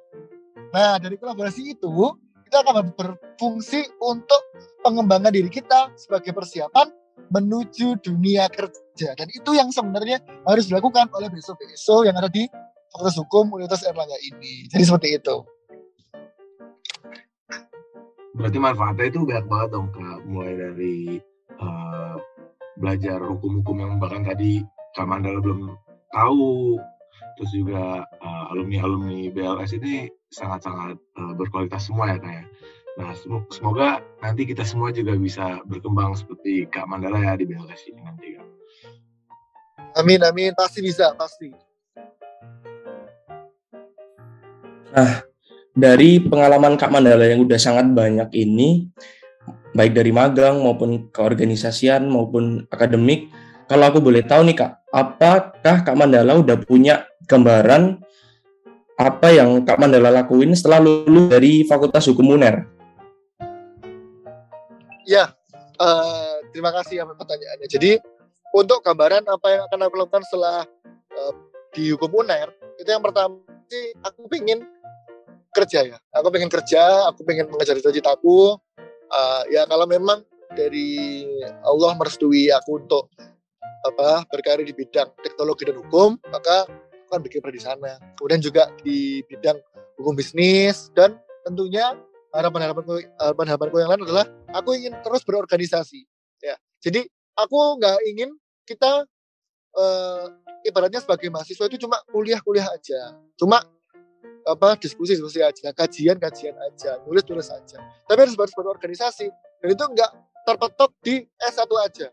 Nah 0.74 0.98
dari 0.98 1.18
kolaborasi 1.22 1.78
itu 1.78 1.94
kita 2.50 2.62
akan 2.62 2.94
berfungsi 2.94 3.82
untuk 4.02 4.42
pengembangan 4.86 5.34
diri 5.34 5.50
kita 5.50 5.90
sebagai 5.98 6.34
persiapan 6.38 7.03
menuju 7.34 7.98
dunia 8.06 8.46
kerja. 8.54 9.18
Dan 9.18 9.28
itu 9.34 9.58
yang 9.58 9.74
sebenarnya 9.74 10.22
harus 10.46 10.70
dilakukan 10.70 11.10
oleh 11.18 11.34
besok-besok 11.34 12.06
yang 12.06 12.16
ada 12.16 12.30
di 12.30 12.46
Fakultas 12.94 13.18
Hukum 13.18 13.50
Universitas 13.58 13.90
Erlangga 13.90 14.18
ini. 14.22 14.70
Jadi 14.70 14.84
seperti 14.86 15.10
itu. 15.18 15.36
Berarti 18.38 18.58
manfaatnya 18.62 19.06
itu 19.10 19.20
banyak 19.26 19.46
banget 19.50 19.70
dong 19.74 19.90
kak. 19.94 20.18
Mulai 20.30 20.54
dari 20.58 20.98
uh, 21.58 22.16
belajar 22.78 23.18
hukum-hukum 23.22 23.78
yang 23.82 23.92
bahkan 23.98 24.26
tadi 24.26 24.62
Kak 24.94 25.10
Mandala 25.10 25.42
belum 25.42 25.74
tahu. 26.14 26.78
Terus 27.34 27.52
juga 27.54 28.06
uh, 28.06 28.26
eh, 28.30 28.46
alumni 28.54 28.78
alumni 28.86 29.20
BLS 29.34 29.74
ini 29.82 30.06
sangat-sangat 30.30 30.98
uh, 31.18 31.34
berkualitas 31.34 31.90
semua 31.90 32.14
ya 32.14 32.18
kayak 32.22 32.46
Nah, 32.94 33.10
semoga 33.50 34.06
nanti 34.22 34.46
kita 34.46 34.62
semua 34.62 34.94
juga 34.94 35.18
bisa 35.18 35.66
berkembang 35.66 36.14
seperti 36.14 36.70
Kak 36.70 36.86
Mandala 36.86 37.26
ya 37.26 37.34
di 37.34 37.50
BLS 37.50 37.90
ini 37.90 38.02
nanti 38.06 38.38
Kak. 38.38 38.48
Amin, 39.98 40.22
amin. 40.22 40.54
Pasti 40.54 40.86
bisa, 40.86 41.14
pasti. 41.18 41.50
Nah, 44.94 45.26
dari 45.74 46.22
pengalaman 46.22 46.78
Kak 46.78 46.94
Mandala 46.94 47.26
yang 47.26 47.42
udah 47.42 47.58
sangat 47.58 47.90
banyak 47.90 48.30
ini, 48.38 48.86
baik 49.74 49.98
dari 49.98 50.14
magang 50.14 50.62
maupun 50.62 51.10
keorganisasian 51.10 52.06
maupun 52.06 52.70
akademik, 52.70 53.34
kalau 53.66 53.90
aku 53.90 54.06
boleh 54.06 54.22
tahu 54.22 54.46
nih 54.50 54.58
Kak, 54.62 54.86
apakah 54.94 55.82
Kak 55.82 55.98
Mandala 55.98 56.38
udah 56.38 56.62
punya 56.62 57.10
gambaran 57.26 57.98
apa 59.02 59.34
yang 59.34 59.66
Kak 59.66 59.82
Mandala 59.82 60.14
lakuin 60.14 60.54
setelah 60.54 60.78
lulus 60.78 61.26
dari 61.26 61.66
Fakultas 61.66 62.06
Hukum 62.06 62.38
UNER? 62.38 62.73
Ya, 65.04 65.36
uh, 65.80 66.36
terima 66.56 66.72
kasih 66.72 67.04
atas 67.04 67.16
pertanyaannya. 67.20 67.68
Jadi 67.68 67.92
untuk 68.56 68.80
gambaran 68.86 69.28
apa 69.28 69.48
yang 69.52 69.62
akan 69.68 69.80
aku 69.90 69.96
lakukan 70.00 70.24
setelah 70.28 70.64
uh, 71.16 71.34
di 71.76 71.92
hukum 71.92 72.24
UNER, 72.24 72.54
itu 72.80 72.88
yang 72.88 73.04
pertama 73.04 73.36
sih 73.68 73.92
aku 74.00 74.30
ingin 74.38 74.64
kerja 75.52 75.96
ya. 75.96 75.98
Aku 76.16 76.32
pengen 76.32 76.48
kerja, 76.48 77.12
aku 77.12 77.28
pengen 77.28 77.52
mengejar 77.52 77.76
cita-citaku, 77.78 78.56
uh, 79.12 79.42
ya 79.52 79.68
kalau 79.68 79.84
memang 79.86 80.24
dari 80.54 81.26
Allah 81.66 81.98
merestui 81.98 82.50
aku 82.54 82.80
untuk 82.86 83.10
apa 83.84 84.24
berkarir 84.32 84.64
di 84.64 84.72
bidang 84.72 85.12
teknologi 85.20 85.68
dan 85.68 85.76
hukum 85.76 86.16
maka 86.32 86.64
aku 86.64 87.12
akan 87.12 87.22
bikin 87.26 87.44
di 87.52 87.60
sana 87.60 88.00
kemudian 88.16 88.40
juga 88.40 88.72
di 88.80 89.20
bidang 89.28 89.60
hukum 90.00 90.16
bisnis 90.16 90.88
dan 90.96 91.20
tentunya 91.44 91.92
harapan-harapanku 92.34 92.94
harapan-harapanku 93.22 93.78
yang 93.80 93.90
lain 93.94 94.04
adalah 94.10 94.26
aku 94.52 94.74
ingin 94.74 94.94
terus 95.06 95.22
berorganisasi 95.24 96.04
ya 96.42 96.58
jadi 96.82 97.06
aku 97.38 97.80
nggak 97.80 97.98
ingin 98.10 98.30
kita 98.66 99.06
uh, 99.78 100.26
ibaratnya 100.66 101.00
sebagai 101.00 101.30
mahasiswa 101.30 101.70
itu 101.70 101.86
cuma 101.86 102.02
kuliah-kuliah 102.10 102.68
aja 102.68 103.16
cuma 103.38 103.62
apa 104.44 104.76
diskusi-diskusi 104.80 105.40
aja, 105.40 105.72
kajian-kajian 105.72 106.56
aja, 106.60 107.00
nulis-nulis 107.08 107.48
aja. 107.52 107.80
Tapi 108.08 108.20
harus 108.28 108.36
harus 108.36 108.56
berorganisasi. 108.56 109.28
Dan 109.64 109.68
itu 109.72 109.84
enggak 109.88 110.12
terpetok 110.44 110.92
di 111.00 111.24
S1 111.40 111.72
aja. 111.80 112.08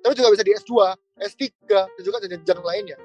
Tapi 0.00 0.12
juga 0.16 0.28
bisa 0.32 0.44
di 0.44 0.52
S2, 0.52 0.72
S3, 1.20 1.40
dan 1.68 2.02
juga 2.04 2.16
jenjang 2.24 2.60
lainnya. 2.60 2.98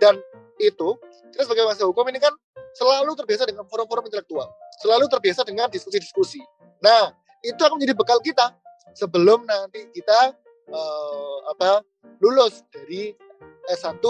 Dan 0.00 0.20
itu, 0.60 0.96
kita 1.32 1.44
sebagai 1.44 1.68
mahasiswa 1.68 1.88
hukum 1.88 2.08
ini 2.08 2.20
kan 2.20 2.32
selalu 2.74 3.14
terbiasa 3.14 3.46
dengan 3.48 3.64
forum-forum 3.70 4.04
intelektual. 4.10 4.50
Selalu 4.82 5.06
terbiasa 5.06 5.46
dengan 5.46 5.70
diskusi-diskusi. 5.70 6.42
Nah, 6.82 7.14
itu 7.40 7.58
akan 7.62 7.78
menjadi 7.78 7.94
bekal 7.94 8.18
kita 8.20 8.52
sebelum 8.92 9.46
nanti 9.46 9.86
kita 9.94 10.34
uh, 10.70 11.38
apa 11.54 11.82
lulus 12.18 12.66
dari 12.74 13.14
S1 13.70 14.02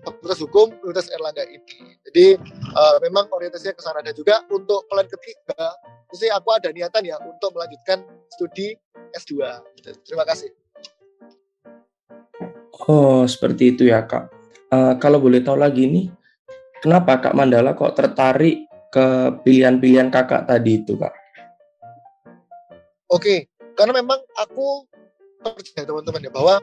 Fakultas 0.00 0.40
Hukum 0.40 0.72
Universitas 0.80 1.12
Erlangga 1.12 1.44
ini. 1.44 1.96
Jadi 2.08 2.26
uh, 2.72 2.96
memang 3.04 3.28
orientasinya 3.30 3.76
ke 3.76 3.82
sana 3.84 4.00
dan 4.00 4.16
juga 4.16 4.40
untuk 4.48 4.88
plan 4.88 5.04
ketiga, 5.04 5.76
mesti 6.08 6.32
aku 6.32 6.48
ada 6.56 6.72
niatan 6.72 7.04
ya 7.04 7.20
untuk 7.20 7.52
melanjutkan 7.52 8.00
studi 8.32 8.72
S2. 9.12 9.44
Terima 10.08 10.24
kasih. 10.24 10.48
Oh, 12.88 13.28
seperti 13.28 13.76
itu 13.76 13.92
ya, 13.92 14.08
Kak. 14.08 14.32
Uh, 14.72 14.96
kalau 14.96 15.20
boleh 15.20 15.44
tahu 15.44 15.60
lagi 15.60 15.84
nih, 15.84 16.08
kenapa 16.80 17.20
Kak 17.20 17.36
Mandala 17.36 17.76
kok 17.76 17.94
tertarik 17.96 18.66
ke 18.90 19.06
pilihan-pilihan 19.46 20.10
Kakak 20.10 20.50
tadi 20.50 20.82
itu, 20.82 20.98
Kak? 20.98 21.14
Oke, 23.10 23.46
karena 23.78 23.96
memang 24.02 24.18
aku 24.38 24.86
percaya 25.40 25.86
teman-teman 25.86 26.26
ya 26.26 26.32
bahwa 26.32 26.54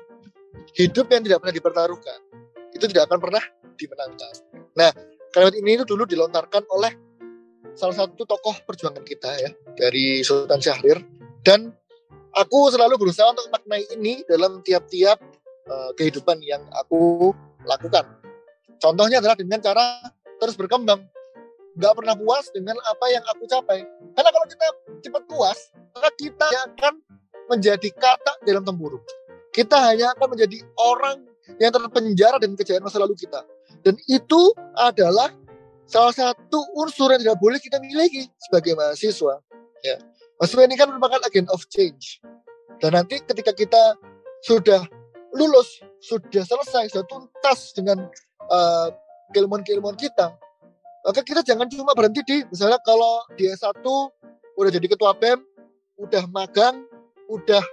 hidup 0.78 1.10
yang 1.10 1.24
tidak 1.26 1.42
pernah 1.42 1.56
dipertaruhkan 1.56 2.20
itu 2.76 2.86
tidak 2.88 3.10
akan 3.10 3.20
pernah 3.20 3.44
dimenangkan. 3.78 4.34
Nah, 4.78 4.92
kalimat 5.34 5.56
ini 5.58 5.82
itu 5.82 5.86
dulu 5.88 6.06
dilontarkan 6.06 6.64
oleh 6.70 6.94
salah 7.74 7.94
satu 7.94 8.26
tokoh 8.26 8.58
perjuangan 8.66 9.06
kita 9.06 9.32
ya 9.38 9.52
dari 9.78 10.22
Sultan 10.26 10.62
Syahrir 10.62 10.98
dan 11.46 11.74
aku 12.34 12.74
selalu 12.74 12.98
berusaha 13.02 13.30
untuk 13.34 13.50
maknai 13.54 13.86
ini 13.98 14.26
dalam 14.26 14.62
tiap-tiap 14.62 15.22
uh, 15.70 15.92
kehidupan 15.98 16.42
yang 16.46 16.66
aku 16.74 17.34
lakukan. 17.66 18.06
Contohnya 18.78 19.22
adalah 19.22 19.38
dengan 19.38 19.60
cara 19.62 20.02
terus 20.38 20.54
berkembang. 20.54 21.02
Gak 21.78 21.94
pernah 21.94 22.18
puas 22.18 22.50
dengan 22.54 22.78
apa 22.90 23.06
yang 23.14 23.22
aku 23.30 23.46
capai. 23.46 23.86
Karena 24.18 24.30
kalau 24.34 24.48
kita 24.50 24.66
cepat 25.06 25.24
puas, 25.30 25.60
maka 25.94 26.10
kita 26.18 26.48
akan 26.74 26.94
menjadi 27.54 27.90
kata 27.94 28.42
dalam 28.46 28.66
tempurung. 28.66 29.02
Kita 29.54 29.78
hanya 29.90 30.14
akan 30.18 30.38
menjadi 30.38 30.62
orang 30.78 31.26
yang 31.62 31.72
terpenjara 31.74 32.38
dan 32.42 32.54
kejayaan 32.58 32.86
masa 32.86 33.02
lalu 33.02 33.14
kita. 33.18 33.46
Dan 33.86 33.98
itu 34.10 34.54
adalah 34.74 35.32
salah 35.88 36.14
satu 36.14 36.60
unsur 36.76 37.14
yang 37.14 37.22
tidak 37.24 37.40
boleh 37.40 37.58
kita 37.62 37.80
miliki 37.80 38.28
sebagai 38.50 38.76
mahasiswa. 38.76 39.40
Ya. 39.86 39.98
Mahasiswa 40.38 40.62
ini 40.66 40.76
kan 40.76 40.92
merupakan 40.92 41.22
agent 41.26 41.50
of 41.50 41.62
change. 41.72 42.22
Dan 42.78 42.94
nanti 42.94 43.22
ketika 43.26 43.54
kita 43.54 43.98
sudah 44.46 44.86
lulus, 45.34 45.82
sudah 46.04 46.46
selesai, 46.46 46.94
sudah 46.94 47.06
tuntas 47.10 47.74
dengan 47.74 48.06
uh, 48.52 48.90
keilmuan-keilmuan 49.36 49.96
kita, 49.96 50.36
maka 51.08 51.24
kita 51.24 51.40
jangan 51.40 51.72
cuma 51.72 51.96
berhenti 51.96 52.20
di, 52.28 52.38
misalnya 52.52 52.80
kalau 52.84 53.24
di 53.40 53.48
S1 53.48 53.80
udah 54.60 54.72
jadi 54.74 54.88
ketua 54.92 55.16
BEM, 55.16 55.40
udah 55.96 56.24
magang, 56.28 56.84
udah 57.32 57.64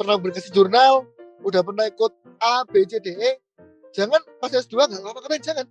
pernah 0.00 0.16
berkasih 0.16 0.48
jurnal, 0.54 1.04
udah 1.44 1.60
pernah 1.60 1.84
ikut 1.84 2.12
A, 2.40 2.64
B, 2.64 2.88
C, 2.88 2.96
D, 3.02 3.12
E, 3.12 3.30
jangan 3.92 4.22
pas 4.40 4.48
S2 4.48 4.88
nggak 4.88 5.04
apa-apa 5.04 5.20
keren, 5.26 5.42
jangan. 5.44 5.66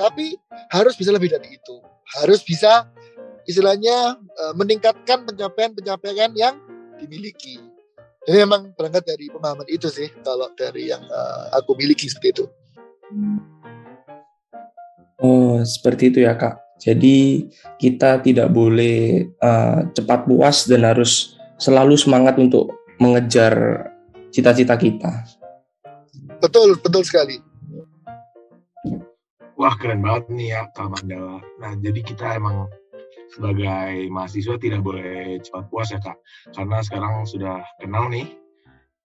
Tapi 0.00 0.32
harus 0.72 0.96
bisa 0.96 1.12
lebih 1.12 1.28
dari 1.28 1.60
itu. 1.60 1.76
Harus 2.16 2.40
bisa 2.40 2.88
istilahnya 3.44 4.16
uh, 4.16 4.52
meningkatkan 4.56 5.28
pencapaian-pencapaian 5.28 6.32
yang 6.32 6.56
dimiliki. 6.96 7.60
Jadi 8.24 8.40
memang 8.40 8.72
berangkat 8.72 9.04
dari 9.04 9.28
pemahaman 9.28 9.68
itu 9.68 9.92
sih 9.92 10.08
kalau 10.24 10.48
dari 10.56 10.88
yang 10.88 11.04
uh, 11.12 11.52
aku 11.52 11.76
miliki 11.76 12.08
seperti 12.08 12.40
itu. 12.40 12.44
Oh, 15.24 15.64
seperti 15.64 16.12
itu 16.12 16.20
ya, 16.28 16.36
Kak. 16.36 16.76
Jadi 16.76 17.48
kita 17.80 18.20
tidak 18.20 18.52
boleh 18.52 19.24
uh, 19.40 19.88
cepat 19.96 20.28
puas 20.28 20.68
dan 20.68 20.84
harus 20.84 21.40
selalu 21.56 21.96
semangat 21.96 22.36
untuk 22.36 22.76
mengejar 23.00 23.88
cita-cita 24.28 24.76
kita. 24.76 25.24
Betul, 26.44 26.76
betul 26.76 27.00
sekali. 27.08 27.40
Wah 29.54 29.72
keren 29.78 30.02
banget 30.02 30.28
nih 30.34 30.48
ya 30.50 30.62
Kak 30.74 30.90
Mandala. 30.90 31.38
Nah 31.62 31.72
jadi 31.78 32.02
kita 32.02 32.36
emang 32.36 32.66
sebagai 33.30 34.10
mahasiswa 34.10 34.58
tidak 34.58 34.82
boleh 34.82 35.38
cepat 35.40 35.64
puas 35.70 35.94
ya 35.94 36.02
Kak. 36.02 36.18
Karena 36.52 36.82
sekarang 36.82 37.24
sudah 37.24 37.62
kenal 37.78 38.10
nih. 38.10 38.28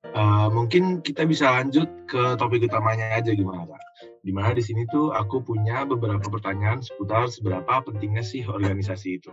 Uh, 0.10 0.50
mungkin 0.50 1.06
kita 1.06 1.24
bisa 1.30 1.54
lanjut 1.54 1.86
ke 2.10 2.34
topik 2.42 2.66
utamanya 2.66 3.14
aja 3.14 3.30
gimana 3.30 3.70
Kak. 3.70 3.89
Di 4.20 4.32
mana 4.36 4.52
di 4.52 4.64
sini 4.64 4.84
tuh 4.92 5.16
aku 5.16 5.40
punya 5.40 5.88
beberapa 5.88 6.28
pertanyaan 6.28 6.84
seputar 6.84 7.32
seberapa 7.32 7.80
pentingnya 7.88 8.24
sih 8.24 8.44
organisasi 8.44 9.24
itu. 9.24 9.32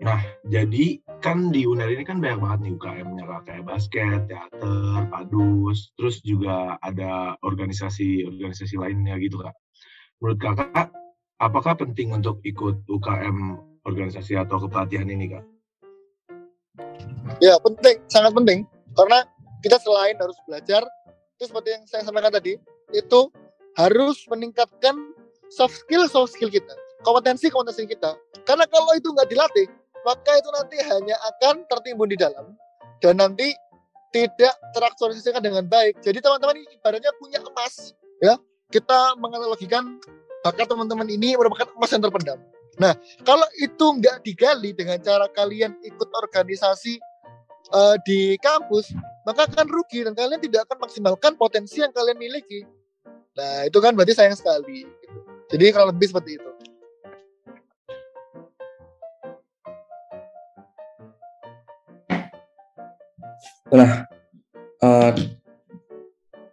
Nah, 0.00 0.20
jadi 0.48 0.96
kan 1.20 1.52
di 1.52 1.68
UNER 1.68 1.92
ini 1.92 2.04
kan 2.08 2.24
banyak 2.24 2.40
banget 2.40 2.58
nih 2.64 2.72
UKM-nya 2.80 3.24
kayak 3.44 3.64
basket, 3.68 4.20
teater, 4.32 5.04
padus, 5.12 5.92
terus 6.00 6.24
juga 6.24 6.80
ada 6.80 7.36
organisasi-organisasi 7.44 8.80
lainnya 8.80 9.20
gitu 9.20 9.44
kak. 9.44 9.52
Menurut 10.24 10.40
kakak, 10.40 10.88
apakah 11.36 11.76
penting 11.76 12.16
untuk 12.16 12.40
ikut 12.48 12.80
UKM 12.88 13.60
organisasi 13.84 14.40
atau 14.40 14.64
kepelatihan 14.64 15.08
ini 15.08 15.36
kak? 15.36 15.44
Ya 17.44 17.60
penting, 17.60 18.00
sangat 18.08 18.32
penting 18.32 18.64
karena 18.96 19.28
kita 19.60 19.76
selain 19.84 20.16
harus 20.16 20.36
belajar, 20.48 20.80
itu 21.36 21.44
seperti 21.44 21.76
yang 21.76 21.84
saya 21.84 22.08
sampaikan 22.08 22.32
tadi, 22.32 22.56
itu 22.92 23.30
harus 23.78 24.26
meningkatkan 24.28 24.94
soft 25.50 25.74
skill 25.86 26.06
soft 26.10 26.34
skill 26.34 26.50
kita, 26.50 26.74
kompetensi 27.06 27.50
kompetensi 27.50 27.90
kita. 27.90 28.14
Karena 28.46 28.66
kalau 28.66 28.92
itu 28.98 29.10
nggak 29.10 29.28
dilatih, 29.30 29.66
maka 30.06 30.30
itu 30.38 30.48
nanti 30.54 30.76
hanya 30.84 31.16
akan 31.34 31.64
tertimbun 31.68 32.08
di 32.10 32.18
dalam 32.18 32.56
dan 33.00 33.20
nanti 33.20 33.52
tidak 34.10 34.54
teraktualisasikan 34.74 35.42
dengan 35.42 35.64
baik. 35.70 36.02
Jadi 36.02 36.18
teman-teman 36.18 36.58
ini 36.58 36.66
ibaratnya 36.74 37.12
punya 37.18 37.38
emas, 37.42 37.94
ya. 38.18 38.34
Kita 38.70 39.18
menganalogikan 39.18 39.98
bakat 40.46 40.70
teman-teman 40.70 41.06
ini 41.10 41.34
merupakan 41.34 41.66
emas 41.74 41.90
yang 41.90 42.02
terpendam. 42.02 42.38
Nah, 42.78 42.94
kalau 43.26 43.44
itu 43.58 43.82
nggak 43.82 44.22
digali 44.22 44.70
dengan 44.72 44.96
cara 45.02 45.26
kalian 45.26 45.74
ikut 45.82 46.08
organisasi 46.14 47.02
uh, 47.74 47.98
di 48.06 48.38
kampus, 48.38 48.94
maka 49.26 49.46
akan 49.50 49.66
rugi 49.68 50.06
dan 50.06 50.14
kalian 50.14 50.40
tidak 50.40 50.70
akan 50.70 50.86
maksimalkan 50.86 51.32
potensi 51.34 51.82
yang 51.82 51.90
kalian 51.90 52.18
miliki. 52.18 52.64
Nah, 53.38 53.66
itu 53.66 53.78
kan 53.78 53.94
berarti 53.94 54.14
sayang 54.14 54.34
sekali. 54.34 54.82
Gitu. 54.82 55.18
Jadi 55.50 55.64
kalau 55.70 55.90
lebih 55.90 56.10
seperti 56.10 56.38
itu. 56.38 56.50
Nah, 63.70 64.02
uh, 64.82 65.14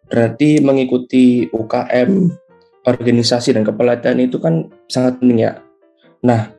berarti 0.06 0.62
mengikuti 0.62 1.50
UKM, 1.50 2.30
organisasi 2.86 3.58
dan 3.58 3.66
kepelatihan 3.66 4.22
itu 4.22 4.38
kan 4.38 4.70
sangat 4.86 5.18
penting 5.18 5.50
ya. 5.50 5.58
Nah, 6.22 6.54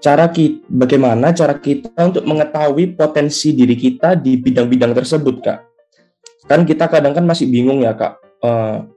cara 0.00 0.32
kita, 0.32 0.64
bagaimana 0.72 1.36
cara 1.36 1.52
kita 1.60 1.92
untuk 2.00 2.24
mengetahui 2.24 2.96
potensi 2.96 3.52
diri 3.52 3.76
kita 3.76 4.16
di 4.16 4.40
bidang-bidang 4.40 4.96
tersebut, 4.96 5.36
kak? 5.44 5.60
Kan 6.48 6.64
kita 6.64 6.88
kadang 6.88 7.12
kan 7.12 7.28
masih 7.28 7.46
bingung 7.46 7.84
ya, 7.84 7.92
kak. 7.92 8.18
Uh, 8.40 8.88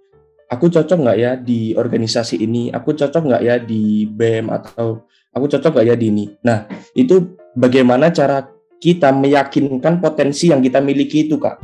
aku 0.54 0.70
cocok 0.70 0.98
nggak 1.02 1.18
ya 1.18 1.32
di 1.34 1.74
organisasi 1.74 2.38
ini? 2.46 2.70
Aku 2.70 2.94
cocok 2.94 3.24
nggak 3.26 3.44
ya 3.44 3.56
di 3.58 4.06
BEM 4.06 4.54
atau 4.54 5.10
aku 5.34 5.46
cocok 5.50 5.74
nggak 5.74 5.88
ya 5.90 5.96
di 5.98 6.08
ini? 6.14 6.26
Nah, 6.46 6.70
itu 6.94 7.34
bagaimana 7.58 8.14
cara 8.14 8.46
kita 8.78 9.10
meyakinkan 9.10 9.98
potensi 9.98 10.54
yang 10.54 10.62
kita 10.62 10.78
miliki 10.80 11.26
itu, 11.26 11.42
Kak? 11.42 11.58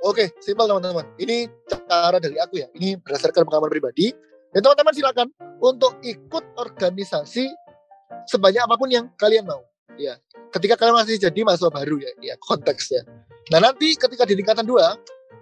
Oke, 0.00 0.32
simpel 0.40 0.64
teman-teman. 0.64 1.04
Ini 1.20 1.46
cara 1.68 2.16
dari 2.16 2.40
aku 2.40 2.56
ya. 2.56 2.72
Ini 2.72 2.96
berdasarkan 3.04 3.44
pengalaman 3.44 3.68
pribadi. 3.68 4.08
Dan 4.50 4.64
teman-teman 4.64 4.94
silakan 4.96 5.28
untuk 5.60 6.00
ikut 6.02 6.44
organisasi 6.58 7.46
sebanyak 8.26 8.64
apa 8.64 8.74
pun 8.74 8.90
yang 8.90 9.06
kalian 9.14 9.46
mau. 9.46 9.62
ya 9.98 10.16
ketika 10.54 10.80
kalian 10.80 10.96
masih 10.96 11.20
jadi 11.20 11.40
mahasiswa 11.44 11.68
baru 11.68 12.00
ya 12.00 12.10
ya 12.22 12.34
konteksnya 12.40 13.04
nah 13.52 13.60
nanti 13.60 13.92
ketika 13.94 14.24
di 14.24 14.38
tingkatan 14.38 14.64
dua 14.64 14.96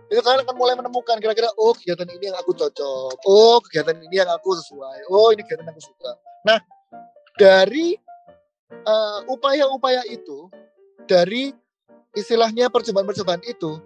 itu 0.09 0.21
kalian 0.25 0.41
akan 0.41 0.57
mulai 0.57 0.73
menemukan 0.73 1.21
kira-kira 1.21 1.53
oh 1.61 1.77
kegiatan 1.77 2.09
ini 2.09 2.33
yang 2.33 2.39
aku 2.41 2.57
cocok. 2.57 3.21
Oh 3.29 3.61
kegiatan 3.61 3.97
ini 4.01 4.17
yang 4.25 4.31
aku 4.33 4.57
sesuai. 4.57 5.13
Oh 5.13 5.29
ini 5.37 5.45
kegiatan 5.45 5.69
yang 5.69 5.77
aku 5.77 5.85
suka. 5.85 6.17
Nah 6.49 6.59
dari 7.37 7.93
uh, 8.89 9.21
upaya-upaya 9.29 10.09
itu 10.09 10.49
dari 11.05 11.53
istilahnya 12.17 12.73
percobaan-percobaan 12.73 13.45
itu 13.45 13.77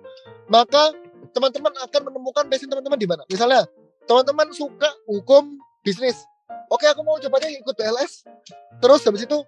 maka 0.46 0.94
teman-teman 1.34 1.74
akan 1.90 2.00
menemukan 2.06 2.44
passion 2.46 2.70
teman-teman 2.70 2.98
di 2.98 3.08
mana? 3.10 3.22
Misalnya 3.26 3.66
teman-teman 4.06 4.54
suka 4.54 4.94
hukum 5.10 5.58
bisnis. 5.82 6.22
Oke 6.70 6.86
aku 6.86 7.02
mau 7.02 7.18
coba 7.18 7.42
deh 7.42 7.50
ikut 7.50 7.74
BLS 7.74 8.22
terus 8.78 9.02
habis 9.02 9.26
itu 9.26 9.42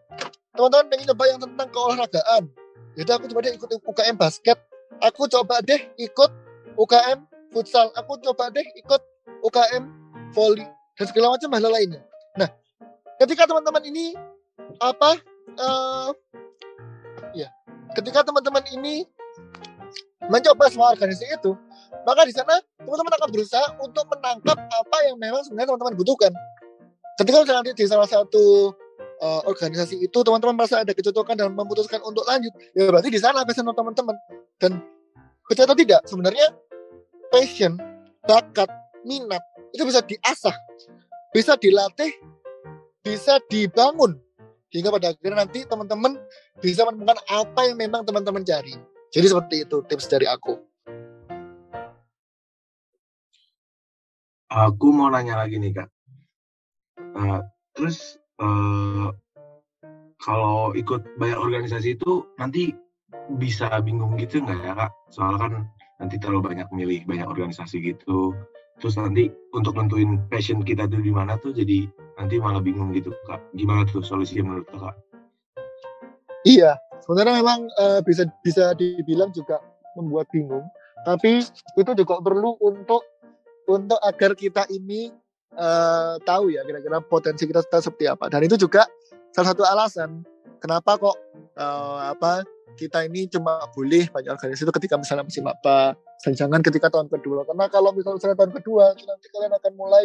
teman-teman 0.59 0.91
pengen 0.91 1.07
coba 1.15 1.23
yang 1.31 1.39
tentang 1.39 1.69
keolahragaan. 1.71 2.43
Jadi 2.99 3.11
aku 3.15 3.25
coba 3.31 3.41
deh 3.47 3.55
ikut 3.55 3.71
UKM 3.79 4.17
basket. 4.19 4.59
Aku 5.03 5.27
coba 5.27 5.63
deh 5.63 5.79
ikut 5.99 6.43
UKM 6.75 7.19
futsal. 7.55 7.91
Aku 7.99 8.19
coba 8.21 8.51
deh 8.51 8.67
ikut 8.79 9.03
UKM 9.45 9.85
volley 10.35 10.67
dan 10.99 11.07
segala 11.11 11.35
macam 11.39 11.51
hal 11.55 11.71
lainnya. 11.71 12.03
Nah 12.39 12.51
ketika 13.23 13.47
teman-teman 13.47 13.83
ini 13.87 14.15
apa 14.83 15.19
uh, 15.59 16.11
ya 17.35 17.51
ketika 17.95 18.27
teman-teman 18.27 18.65
ini 18.75 19.07
mencoba 20.27 20.73
semua 20.73 20.97
organisasi 20.97 21.37
itu 21.37 21.53
maka 22.05 22.27
di 22.27 22.33
sana 22.35 22.59
teman-teman 22.81 23.13
akan 23.17 23.29
berusaha 23.33 23.67
untuk 23.81 24.05
menangkap 24.13 24.59
apa 24.59 24.97
yang 25.09 25.17
memang 25.17 25.41
sebenarnya 25.47 25.73
teman-teman 25.73 25.95
butuhkan. 25.97 26.33
Ketika 27.15 27.47
nanti 27.47 27.73
di 27.79 27.87
salah 27.87 28.11
satu 28.11 28.75
uh, 29.23 29.41
organisasi 29.49 30.03
itu 30.05 30.19
teman-teman 30.21 30.59
merasa 30.59 30.83
ada 30.83 30.93
kecocokan 30.93 31.39
dan 31.39 31.49
memutuskan 31.55 32.03
untuk 32.03 32.27
lanjut 32.27 32.51
ya 32.75 32.91
berarti 32.91 33.09
di 33.09 33.21
sana 33.23 33.47
passion 33.47 33.65
teman-teman. 33.65 34.17
Dan 34.61 34.83
betul 35.49 35.65
atau 35.65 35.77
tidak 35.77 36.01
sebenarnya 36.05 36.47
passion 37.35 37.75
bakat 38.31 38.70
minat 39.03 39.42
itu 39.75 39.83
bisa 39.83 39.99
diasah 40.07 40.55
bisa 41.35 41.59
dilatih 41.59 42.14
bisa 43.03 43.42
dibangun 43.51 44.14
hingga 44.70 44.94
pada 44.94 45.11
akhirnya 45.11 45.42
nanti 45.42 45.66
teman-teman 45.66 46.14
bisa 46.62 46.87
menemukan 46.87 47.18
apa 47.31 47.61
yang 47.70 47.79
memang 47.79 48.03
teman-teman 48.03 48.42
cari. 48.42 48.75
Jadi 49.14 49.27
seperti 49.31 49.57
itu 49.62 49.83
tips 49.87 50.11
dari 50.11 50.27
aku. 50.27 50.59
Aku 54.51 54.87
mau 54.90 55.11
nanya 55.11 55.38
lagi 55.38 55.62
nih 55.62 55.75
kak. 55.75 55.88
Uh, 57.14 57.42
terus 57.79 58.18
uh, 58.42 59.14
kalau 60.18 60.75
ikut 60.75 61.07
banyak 61.18 61.38
organisasi 61.38 61.94
itu 61.94 62.27
nanti 62.38 62.75
bisa 63.38 63.70
bingung 63.83 64.18
gitu 64.18 64.42
nggak 64.42 64.59
ya 64.59 64.75
kak? 64.75 64.90
Soalnya 65.14 65.38
kan 65.38 65.53
nanti 66.05 66.21
terlalu 66.21 66.53
banyak 66.53 66.69
milih 66.69 67.09
banyak 67.09 67.25
organisasi 67.25 67.81
gitu. 67.81 68.37
Terus 68.77 69.01
nanti 69.01 69.33
untuk 69.57 69.73
nentuin 69.81 70.21
passion 70.29 70.61
kita 70.61 70.85
tuh 70.85 71.01
di 71.01 71.09
mana 71.09 71.40
tuh 71.40 71.57
jadi 71.57 71.88
nanti 72.21 72.37
malah 72.37 72.61
bingung 72.61 72.93
gitu 72.93 73.09
kak. 73.25 73.40
Gimana 73.57 73.88
tuh 73.88 74.05
solusinya 74.05 74.53
menurut 74.53 74.69
kak? 74.69 74.95
Iya 76.45 76.77
sebenarnya 77.01 77.40
memang 77.40 77.64
uh, 77.81 78.05
bisa 78.05 78.29
bisa 78.45 78.77
dibilang 78.77 79.33
juga 79.33 79.64
membuat 79.97 80.29
bingung. 80.29 80.69
Tapi 81.09 81.40
itu 81.81 81.90
juga 81.97 82.21
perlu 82.21 82.61
untuk 82.61 83.01
untuk 83.64 83.97
agar 84.05 84.37
kita 84.37 84.69
ini 84.69 85.09
uh, 85.57 86.21
tahu 86.21 86.53
ya 86.53 86.61
kira-kira 86.69 87.01
potensi 87.01 87.49
kita 87.49 87.64
seperti 87.64 88.12
apa. 88.12 88.29
Dan 88.29 88.45
itu 88.45 88.61
juga 88.61 88.85
salah 89.33 89.57
satu 89.57 89.64
alasan 89.64 90.21
kenapa 90.61 90.97
kok 90.97 91.17
uh, 91.57 92.12
apa 92.12 92.45
kita 92.74 93.07
ini 93.07 93.29
cuma 93.31 93.61
boleh 93.70 94.09
banyak 94.11 94.35
organisasi 94.35 94.66
itu 94.66 94.74
ketika 94.74 94.98
misalnya 94.98 95.24
musim 95.24 95.44
apa 95.46 95.94
jangan 96.24 96.64
ketika 96.64 96.88
tahun 96.88 97.12
kedua. 97.12 97.44
Karena 97.44 97.68
kalau 97.68 97.92
misalnya 97.92 98.35
tahun 98.35 98.53
kedua 98.57 98.96
nanti 98.96 99.27
kalian 99.31 99.53
akan 99.53 99.72
mulai 99.77 100.05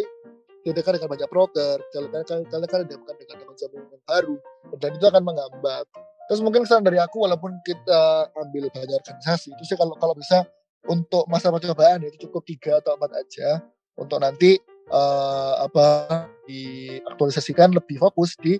diadakan 0.67 1.00
dengan 1.00 1.10
banyak 1.15 1.30
proker 1.32 1.78
kalian 1.95 2.12
kalian 2.28 2.45
kalian 2.52 2.63
akan 2.67 2.80
diadakan 2.84 3.15
dengan 3.15 3.38
yang 3.72 4.04
baru 4.04 4.36
dan 4.78 4.89
itu 4.95 5.06
akan 5.08 5.24
menghambat. 5.24 5.86
Terus 6.30 6.41
mungkin 6.45 6.62
saran 6.67 6.86
dari 6.86 7.02
aku 7.02 7.26
walaupun 7.26 7.58
kita 7.65 8.30
ambil 8.38 8.69
banyak 8.69 9.00
organisasi 9.02 9.56
itu 9.56 9.63
sih 9.65 9.78
kalau 9.80 9.98
kalau 9.98 10.13
bisa 10.13 10.45
untuk 10.86 11.26
masa 11.26 11.50
percobaan 11.50 12.06
itu 12.06 12.30
cukup 12.30 12.45
tiga 12.45 12.78
atau 12.84 12.95
empat 13.00 13.12
aja. 13.17 13.63
Untuk 14.00 14.22
nanti 14.24 14.56
uh, 14.93 15.65
apa 15.65 16.28
diaktualisasikan 16.48 17.76
lebih 17.76 18.00
fokus 18.00 18.38
di 18.39 18.56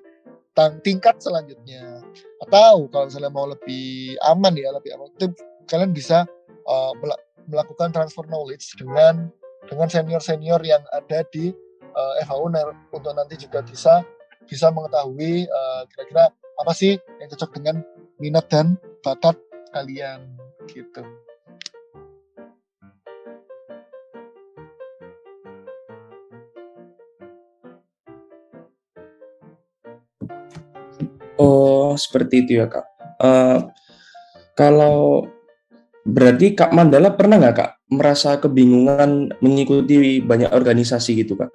tingkat 0.84 1.20
selanjutnya 1.22 2.04
atau 2.44 2.88
kalau 2.90 3.06
misalnya 3.08 3.32
mau 3.32 3.48
lebih 3.48 4.16
aman 4.26 4.54
ya 4.56 4.72
lebih 4.74 4.96
aman 4.96 5.12
itu 5.16 5.32
kalian 5.70 5.92
bisa 5.94 6.26
uh, 6.66 6.94
melakukan 7.48 7.94
transfer 7.94 8.26
knowledge 8.28 8.76
dengan 8.80 9.30
dengan 9.70 9.88
senior 9.88 10.22
senior 10.24 10.62
yang 10.66 10.82
ada 10.90 11.22
di 11.30 11.54
uh, 11.94 12.14
eh, 12.18 12.26
FH 12.26 12.34
untuk 12.90 13.14
nanti 13.14 13.36
juga 13.38 13.62
bisa 13.62 14.02
bisa 14.50 14.74
mengetahui 14.74 15.46
kira-kira 15.94 16.32
uh, 16.34 16.62
apa 16.66 16.72
sih 16.74 16.98
yang 17.22 17.30
cocok 17.30 17.50
dengan 17.62 17.76
minat 18.18 18.50
dan 18.50 18.76
bakat 19.06 19.38
kalian 19.72 20.26
gitu. 20.68 21.06
Oh, 31.40 31.96
seperti 31.96 32.44
itu 32.44 32.60
ya, 32.60 32.68
Kak. 32.68 32.86
Uh, 33.16 33.72
kalau 34.60 35.24
berarti 36.04 36.52
Kak 36.52 36.76
Mandala 36.76 37.16
pernah 37.16 37.40
nggak, 37.40 37.56
Kak, 37.56 37.72
merasa 37.96 38.36
kebingungan 38.44 39.32
mengikuti 39.40 40.20
banyak 40.20 40.52
organisasi 40.52 41.24
gitu, 41.24 41.40
Kak? 41.40 41.48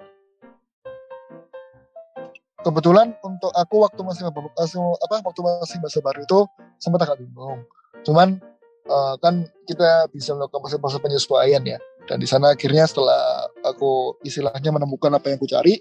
Kebetulan 2.65 3.13
untuk 3.21 3.53
aku 3.53 3.85
waktu 3.85 4.01
masih 4.01 4.25
apa 4.25 5.21
waktu 5.21 5.41
masih 5.45 5.77
masa 5.77 6.01
baru 6.01 6.25
itu 6.25 6.39
sempat 6.81 7.05
agak 7.05 7.21
bingung. 7.21 7.61
Cuman 8.01 8.41
uh, 8.89 9.13
kan 9.21 9.45
kita 9.69 10.09
bisa 10.09 10.33
melakukan 10.33 10.65
masa-masa 10.65 10.97
penyesuaian 10.97 11.61
ya. 11.61 11.77
Dan 12.09 12.17
di 12.17 12.25
sana 12.25 12.57
akhirnya 12.57 12.89
setelah 12.89 13.45
aku 13.61 14.17
istilahnya 14.25 14.73
menemukan 14.73 15.13
apa 15.13 15.29
yang 15.29 15.37
aku 15.37 15.45
cari, 15.45 15.77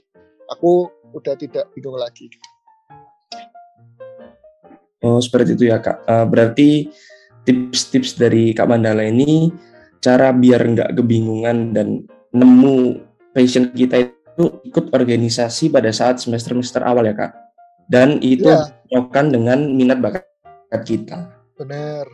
aku 0.52 0.92
udah 1.16 1.32
tidak 1.40 1.72
bingung 1.72 1.96
lagi. 1.96 2.28
Oh, 5.04 5.20
seperti 5.20 5.52
itu 5.52 5.68
ya, 5.68 5.84
Kak. 5.84 6.08
Uh, 6.08 6.24
berarti 6.24 6.88
tips-tips 7.44 8.16
dari 8.16 8.56
Kak 8.56 8.64
Mandala 8.64 9.04
ini 9.04 9.52
cara 10.00 10.32
biar 10.32 10.64
nggak 10.64 10.96
kebingungan 10.96 11.76
dan 11.76 12.08
nemu 12.32 13.04
passion 13.36 13.68
kita 13.76 14.08
itu 14.08 14.64
ikut 14.64 14.88
organisasi 14.96 15.68
pada 15.68 15.92
saat 15.92 16.24
semester-semester 16.24 16.80
awal 16.80 17.04
ya, 17.04 17.12
Kak. 17.12 17.32
Dan 17.84 18.16
itu 18.24 18.48
ya. 18.48 19.12
dengan 19.28 19.76
minat 19.76 20.00
bakat 20.00 20.82
kita. 20.88 21.28
Benar. 21.60 22.08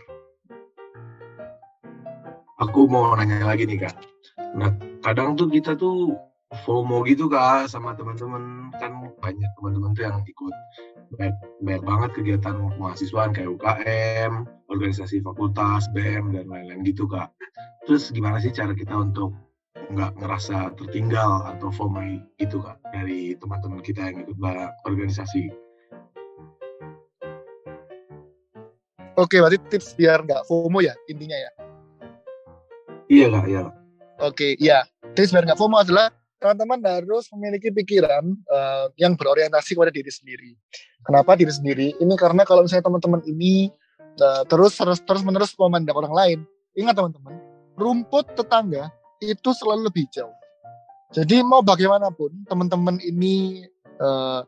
Aku 2.58 2.90
mau 2.90 3.14
nanya 3.14 3.46
lagi 3.46 3.70
nih, 3.70 3.86
Kak. 3.86 3.94
Nah, 4.58 4.74
kadang 5.06 5.38
tuh 5.38 5.46
kita 5.46 5.78
tuh 5.78 6.18
FOMO 6.66 7.06
gitu 7.06 7.30
kak 7.30 7.70
sama 7.70 7.94
teman-teman 7.94 8.74
kan 8.74 8.90
banyak 9.22 9.50
teman-teman 9.54 9.94
tuh 9.94 10.02
yang 10.02 10.18
ikut 10.26 10.54
banyak, 11.18 11.36
banyak 11.62 11.82
banget 11.82 12.10
kegiatan 12.14 12.54
mahasiswaan 12.78 13.34
kayak 13.34 13.50
UKM, 13.58 14.46
organisasi 14.70 15.18
fakultas, 15.26 15.90
BM 15.90 16.30
dan 16.30 16.46
lain-lain 16.46 16.86
gitu 16.86 17.10
kak. 17.10 17.34
Terus 17.88 18.14
gimana 18.14 18.38
sih 18.38 18.54
cara 18.54 18.70
kita 18.70 18.94
untuk 18.94 19.34
nggak 19.90 20.22
ngerasa 20.22 20.78
tertinggal 20.78 21.50
atau 21.50 21.74
FOMO 21.74 22.22
gitu 22.38 22.62
kak 22.62 22.78
dari 22.94 23.34
teman-teman 23.42 23.82
kita 23.82 24.06
yang 24.06 24.22
ikut 24.22 24.38
banyak 24.38 24.70
organisasi? 24.86 25.50
Oke, 29.18 29.42
berarti 29.42 29.58
tips 29.66 29.98
biar 29.98 30.22
nggak 30.22 30.46
FOMO 30.46 30.78
ya 30.78 30.94
intinya 31.10 31.34
ya? 31.34 31.50
Iya 33.10 33.26
kak, 33.34 33.44
iya. 33.50 33.62
Oke, 34.22 34.48
iya. 34.62 34.86
Tips 35.18 35.34
biar 35.34 35.42
nggak 35.50 35.58
FOMO 35.58 35.82
adalah 35.82 36.14
teman-teman 36.40 36.80
harus 36.86 37.28
memiliki 37.36 37.68
pikiran 37.68 38.24
uh, 38.48 38.88
yang 38.96 39.18
berorientasi 39.18 39.76
kepada 39.76 39.92
diri 39.92 40.08
sendiri. 40.08 40.50
Kenapa 41.00 41.32
diri 41.32 41.52
sendiri? 41.52 41.96
Ini 41.96 42.14
karena 42.20 42.44
kalau 42.44 42.64
misalnya 42.64 42.84
teman-teman 42.84 43.24
ini 43.24 43.72
uh, 44.20 44.44
terus 44.44 44.76
terus 44.76 45.00
terus 45.00 45.22
menerus 45.24 45.56
memandang 45.56 45.96
orang 45.96 46.14
lain, 46.14 46.38
ingat 46.76 46.94
teman-teman, 46.96 47.40
rumput 47.76 48.28
tetangga 48.36 48.92
itu 49.24 49.50
selalu 49.56 49.88
lebih 49.88 50.04
jauh. 50.12 50.32
Jadi 51.10 51.42
mau 51.42 51.64
bagaimanapun 51.64 52.46
teman-teman 52.46 53.00
ini 53.02 53.66
uh, 53.98 54.44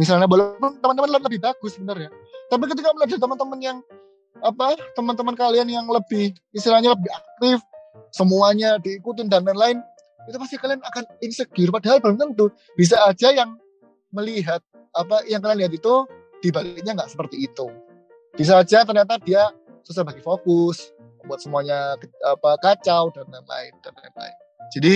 misalnya 0.00 0.30
walaupun 0.30 0.78
teman-teman 0.80 1.10
lebih 1.20 1.42
bagus 1.42 1.76
sebenarnya, 1.76 2.08
tapi 2.48 2.64
ketika 2.70 2.94
melihat 2.94 3.20
teman-teman 3.20 3.58
yang 3.60 3.78
apa 4.44 4.76
teman-teman 4.94 5.34
kalian 5.34 5.68
yang 5.68 5.86
lebih 5.90 6.32
istilahnya 6.54 6.94
lebih 6.94 7.10
aktif, 7.10 7.58
semuanya 8.14 8.78
diikutin 8.80 9.26
dan 9.26 9.44
lain-lain, 9.44 9.82
itu 10.30 10.36
pasti 10.38 10.56
kalian 10.56 10.80
akan 10.86 11.04
insecure 11.20 11.70
padahal 11.74 11.98
belum 11.98 12.16
tentu 12.16 12.46
bisa 12.78 12.96
aja 13.04 13.34
yang 13.34 13.58
melihat 14.14 14.62
apa 14.96 15.22
yang 15.28 15.44
kalian 15.44 15.68
lihat 15.68 15.74
itu 15.76 16.08
dibaliknya 16.40 16.96
nggak 16.96 17.12
seperti 17.12 17.44
itu. 17.44 17.68
Bisa 18.36 18.60
aja 18.60 18.84
ternyata 18.84 19.20
dia 19.20 19.52
susah 19.84 20.02
bagi 20.02 20.20
fokus 20.24 20.92
buat 21.26 21.42
semuanya 21.42 21.98
apa 22.24 22.50
kacau 22.62 23.12
dan 23.12 23.26
lain-lain 23.28 23.72
dan 23.84 23.92
lain-lain. 23.96 24.36
Jadi 24.72 24.94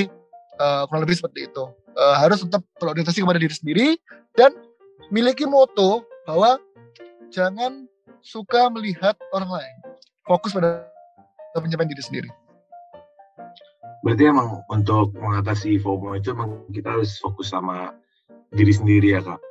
uh, 0.58 0.82
kurang 0.88 1.04
lebih 1.04 1.20
seperti 1.20 1.48
itu. 1.48 1.64
Uh, 1.90 2.16
harus 2.16 2.40
tetap 2.40 2.62
berorientasi 2.78 3.20
kepada 3.20 3.40
diri 3.42 3.54
sendiri 3.54 3.88
dan 4.38 4.54
miliki 5.10 5.44
moto 5.44 6.06
bahwa 6.24 6.56
jangan 7.34 7.90
suka 8.22 8.70
melihat 8.70 9.18
orang 9.34 9.50
lain. 9.60 9.76
Fokus 10.24 10.54
pada 10.54 10.86
pencapaian 11.56 11.90
diri 11.90 12.04
sendiri. 12.04 12.30
Berarti 14.00 14.24
emang 14.32 14.64
untuk 14.70 15.12
mengatasi 15.18 15.76
FOMO 15.82 16.16
itu 16.16 16.32
emang 16.32 16.64
kita 16.72 16.94
harus 16.94 17.20
fokus 17.20 17.52
sama 17.52 17.92
diri 18.54 18.72
sendiri 18.72 19.12
ya 19.12 19.20
kak 19.20 19.49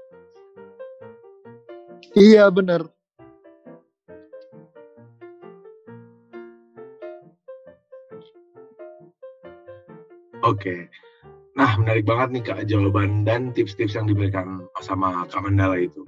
iya 2.15 2.47
benar 2.49 2.87
Oke. 10.39 10.87
Nah, 11.59 11.75
menarik 11.75 12.07
banget 12.07 12.29
nih 12.31 12.43
Kak 12.47 12.59
jawaban 12.71 13.27
dan 13.27 13.51
tips-tips 13.51 13.93
yang 13.99 14.07
diberikan 14.07 14.65
sama 14.79 15.27
Kak 15.27 15.43
Mandala 15.43 15.77
itu. 15.77 16.07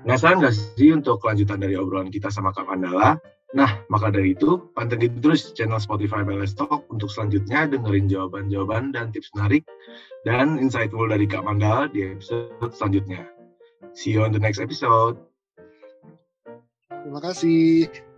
Penasaran 0.00 0.40
nggak 0.40 0.56
sih 0.56 0.96
untuk 0.96 1.20
kelanjutan 1.20 1.60
dari 1.60 1.76
obrolan 1.76 2.08
kita 2.08 2.32
sama 2.32 2.56
Kak 2.56 2.64
Mandala? 2.64 3.20
Nah, 3.52 3.82
maka 3.92 4.08
dari 4.08 4.32
itu, 4.32 4.72
pantengin 4.72 5.20
terus 5.20 5.52
channel 5.52 5.82
Spotify 5.82 6.24
BLS 6.24 6.56
Talk 6.56 6.88
untuk 6.88 7.12
selanjutnya 7.12 7.68
dengerin 7.68 8.08
jawaban-jawaban 8.08 8.94
dan 8.94 9.12
tips 9.12 9.28
menarik 9.36 9.66
dan 10.24 10.56
insightful 10.56 11.04
dari 11.04 11.28
Kak 11.28 11.44
Mandala 11.44 11.90
di 11.92 12.16
episode 12.16 12.72
selanjutnya. 12.72 13.39
See 13.94 14.10
you 14.10 14.22
on 14.22 14.32
the 14.32 14.38
next 14.38 14.60
episode. 14.60 15.18
Terima 16.88 17.20
kasih. 17.22 18.09